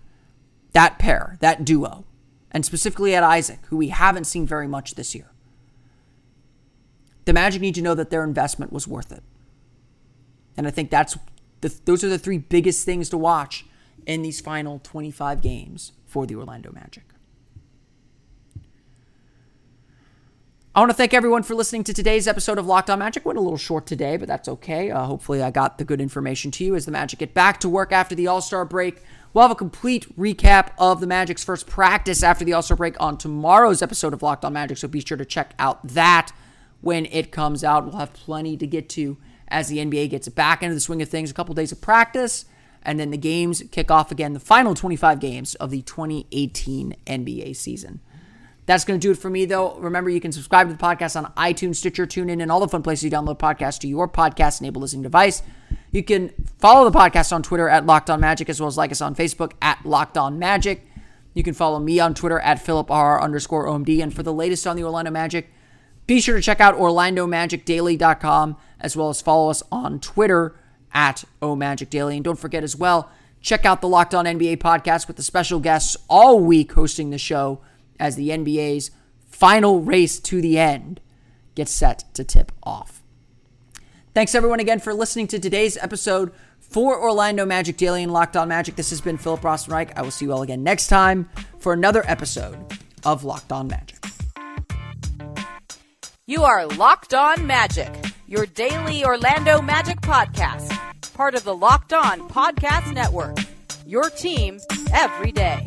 that 0.72 1.00
pair, 1.00 1.36
that 1.40 1.64
duo, 1.64 2.04
and 2.52 2.64
specifically 2.64 3.12
at 3.12 3.24
Isaac, 3.24 3.58
who 3.66 3.76
we 3.76 3.88
haven't 3.88 4.24
seen 4.24 4.46
very 4.46 4.68
much 4.68 4.94
this 4.94 5.16
year. 5.16 5.32
The 7.24 7.32
Magic 7.32 7.60
need 7.60 7.74
to 7.74 7.82
know 7.82 7.96
that 7.96 8.10
their 8.10 8.22
investment 8.22 8.72
was 8.72 8.86
worth 8.86 9.10
it. 9.10 9.24
And 10.56 10.68
I 10.68 10.70
think 10.70 10.90
that's 10.90 11.18
the, 11.60 11.76
those 11.84 12.04
are 12.04 12.08
the 12.08 12.18
three 12.18 12.38
biggest 12.38 12.84
things 12.84 13.08
to 13.08 13.18
watch 13.18 13.66
in 14.06 14.22
these 14.22 14.40
final 14.40 14.78
25 14.84 15.42
games 15.42 15.90
for 16.06 16.24
the 16.24 16.36
Orlando 16.36 16.70
Magic. 16.70 17.02
I 20.78 20.80
want 20.80 20.92
to 20.92 20.96
thank 20.96 21.12
everyone 21.12 21.42
for 21.42 21.56
listening 21.56 21.82
to 21.82 21.92
today's 21.92 22.28
episode 22.28 22.56
of 22.56 22.64
Locked 22.64 22.88
On 22.88 23.00
Magic. 23.00 23.26
Went 23.26 23.36
a 23.36 23.42
little 23.42 23.58
short 23.58 23.84
today, 23.84 24.16
but 24.16 24.28
that's 24.28 24.48
okay. 24.48 24.92
Uh, 24.92 25.06
hopefully, 25.06 25.42
I 25.42 25.50
got 25.50 25.76
the 25.76 25.84
good 25.84 26.00
information 26.00 26.52
to 26.52 26.62
you 26.62 26.76
as 26.76 26.86
the 26.86 26.92
Magic 26.92 27.18
get 27.18 27.34
back 27.34 27.58
to 27.62 27.68
work 27.68 27.90
after 27.90 28.14
the 28.14 28.28
All 28.28 28.40
Star 28.40 28.64
break. 28.64 29.02
We'll 29.34 29.42
have 29.42 29.50
a 29.50 29.56
complete 29.56 30.16
recap 30.16 30.68
of 30.78 31.00
the 31.00 31.08
Magic's 31.08 31.42
first 31.42 31.66
practice 31.66 32.22
after 32.22 32.44
the 32.44 32.52
All 32.52 32.62
Star 32.62 32.76
break 32.76 32.94
on 33.00 33.18
tomorrow's 33.18 33.82
episode 33.82 34.12
of 34.12 34.22
Locked 34.22 34.44
On 34.44 34.52
Magic, 34.52 34.78
so 34.78 34.86
be 34.86 35.00
sure 35.00 35.18
to 35.18 35.24
check 35.24 35.52
out 35.58 35.84
that 35.84 36.30
when 36.80 37.06
it 37.06 37.32
comes 37.32 37.64
out. 37.64 37.84
We'll 37.84 37.96
have 37.96 38.12
plenty 38.12 38.56
to 38.56 38.66
get 38.68 38.88
to 38.90 39.16
as 39.48 39.66
the 39.66 39.78
NBA 39.78 40.10
gets 40.10 40.28
back 40.28 40.62
into 40.62 40.76
the 40.76 40.80
swing 40.80 41.02
of 41.02 41.08
things. 41.08 41.28
A 41.28 41.34
couple 41.34 41.56
days 41.56 41.72
of 41.72 41.80
practice, 41.80 42.44
and 42.84 43.00
then 43.00 43.10
the 43.10 43.18
games 43.18 43.64
kick 43.72 43.90
off 43.90 44.12
again, 44.12 44.32
the 44.32 44.38
final 44.38 44.76
25 44.76 45.18
games 45.18 45.56
of 45.56 45.70
the 45.70 45.82
2018 45.82 46.94
NBA 47.04 47.56
season. 47.56 47.98
That's 48.68 48.84
going 48.84 49.00
to 49.00 49.02
do 49.02 49.12
it 49.12 49.16
for 49.16 49.30
me, 49.30 49.46
though. 49.46 49.76
Remember, 49.76 50.10
you 50.10 50.20
can 50.20 50.30
subscribe 50.30 50.68
to 50.68 50.74
the 50.74 50.78
podcast 50.78 51.16
on 51.16 51.32
iTunes, 51.38 51.76
Stitcher, 51.76 52.06
TuneIn, 52.06 52.42
and 52.42 52.52
all 52.52 52.60
the 52.60 52.68
fun 52.68 52.82
places 52.82 53.04
you 53.04 53.10
download 53.10 53.38
podcasts 53.38 53.78
to 53.78 53.88
your 53.88 54.06
podcast 54.06 54.60
enabled 54.60 54.82
listening 54.82 55.00
device. 55.00 55.42
You 55.90 56.04
can 56.04 56.34
follow 56.58 56.88
the 56.88 56.94
podcast 56.94 57.32
on 57.32 57.42
Twitter 57.42 57.66
at 57.66 57.86
Locked 57.86 58.10
On 58.10 58.20
Magic, 58.20 58.50
as 58.50 58.60
well 58.60 58.68
as 58.68 58.76
like 58.76 58.92
us 58.92 59.00
on 59.00 59.14
Facebook 59.14 59.52
at 59.62 59.86
Locked 59.86 60.18
On 60.18 60.38
Magic. 60.38 60.86
You 61.32 61.42
can 61.42 61.54
follow 61.54 61.78
me 61.78 61.98
on 61.98 62.12
Twitter 62.12 62.40
at 62.40 62.60
Philip 62.60 62.90
R 62.90 63.18
underscore 63.18 63.64
OMD. 63.64 64.02
And 64.02 64.12
for 64.12 64.22
the 64.22 64.34
latest 64.34 64.66
on 64.66 64.76
the 64.76 64.84
Orlando 64.84 65.10
Magic, 65.10 65.48
be 66.06 66.20
sure 66.20 66.36
to 66.36 66.42
check 66.42 66.60
out 66.60 66.76
OrlandoMagicDaily.com, 66.76 68.56
as 68.80 68.94
well 68.94 69.08
as 69.08 69.22
follow 69.22 69.48
us 69.48 69.62
on 69.72 69.98
Twitter 69.98 70.54
at 70.92 71.24
OMagicDaily. 71.40 72.16
And 72.16 72.24
don't 72.24 72.38
forget 72.38 72.62
as 72.62 72.76
well, 72.76 73.10
check 73.40 73.64
out 73.64 73.80
the 73.80 73.88
Locked 73.88 74.14
On 74.14 74.26
NBA 74.26 74.58
podcast 74.58 75.08
with 75.08 75.16
the 75.16 75.22
special 75.22 75.58
guests 75.58 75.96
all 76.10 76.38
week 76.38 76.72
hosting 76.72 77.08
the 77.08 77.16
show 77.16 77.62
as 77.98 78.16
the 78.16 78.30
NBA's 78.30 78.90
final 79.26 79.80
race 79.80 80.18
to 80.20 80.40
the 80.40 80.58
end 80.58 81.00
gets 81.54 81.72
set 81.72 82.04
to 82.14 82.24
tip 82.24 82.52
off. 82.62 83.02
Thanks 84.14 84.34
everyone 84.34 84.60
again 84.60 84.80
for 84.80 84.94
listening 84.94 85.26
to 85.28 85.38
today's 85.38 85.76
episode 85.76 86.32
for 86.58 87.00
Orlando 87.00 87.46
Magic 87.46 87.76
Daily 87.76 88.02
and 88.02 88.12
Locked 88.12 88.36
On 88.36 88.48
Magic. 88.48 88.76
This 88.76 88.90
has 88.90 89.00
been 89.00 89.16
Philip 89.16 89.40
Rossman-Reich. 89.42 89.98
I 89.98 90.02
will 90.02 90.10
see 90.10 90.24
you 90.24 90.32
all 90.32 90.42
again 90.42 90.62
next 90.62 90.88
time 90.88 91.28
for 91.58 91.72
another 91.72 92.04
episode 92.06 92.58
of 93.04 93.24
Locked 93.24 93.52
On 93.52 93.68
Magic. 93.68 94.04
You 96.26 96.42
are 96.44 96.66
Locked 96.66 97.14
On 97.14 97.46
Magic, 97.46 97.90
your 98.26 98.44
daily 98.44 99.04
Orlando 99.04 99.62
Magic 99.62 100.00
podcast, 100.02 100.76
part 101.14 101.34
of 101.34 101.44
the 101.44 101.54
Locked 101.54 101.92
On 101.92 102.28
Podcast 102.28 102.92
Network. 102.92 103.38
Your 103.86 104.10
team 104.10 104.58
every 104.92 105.32
day. 105.32 105.66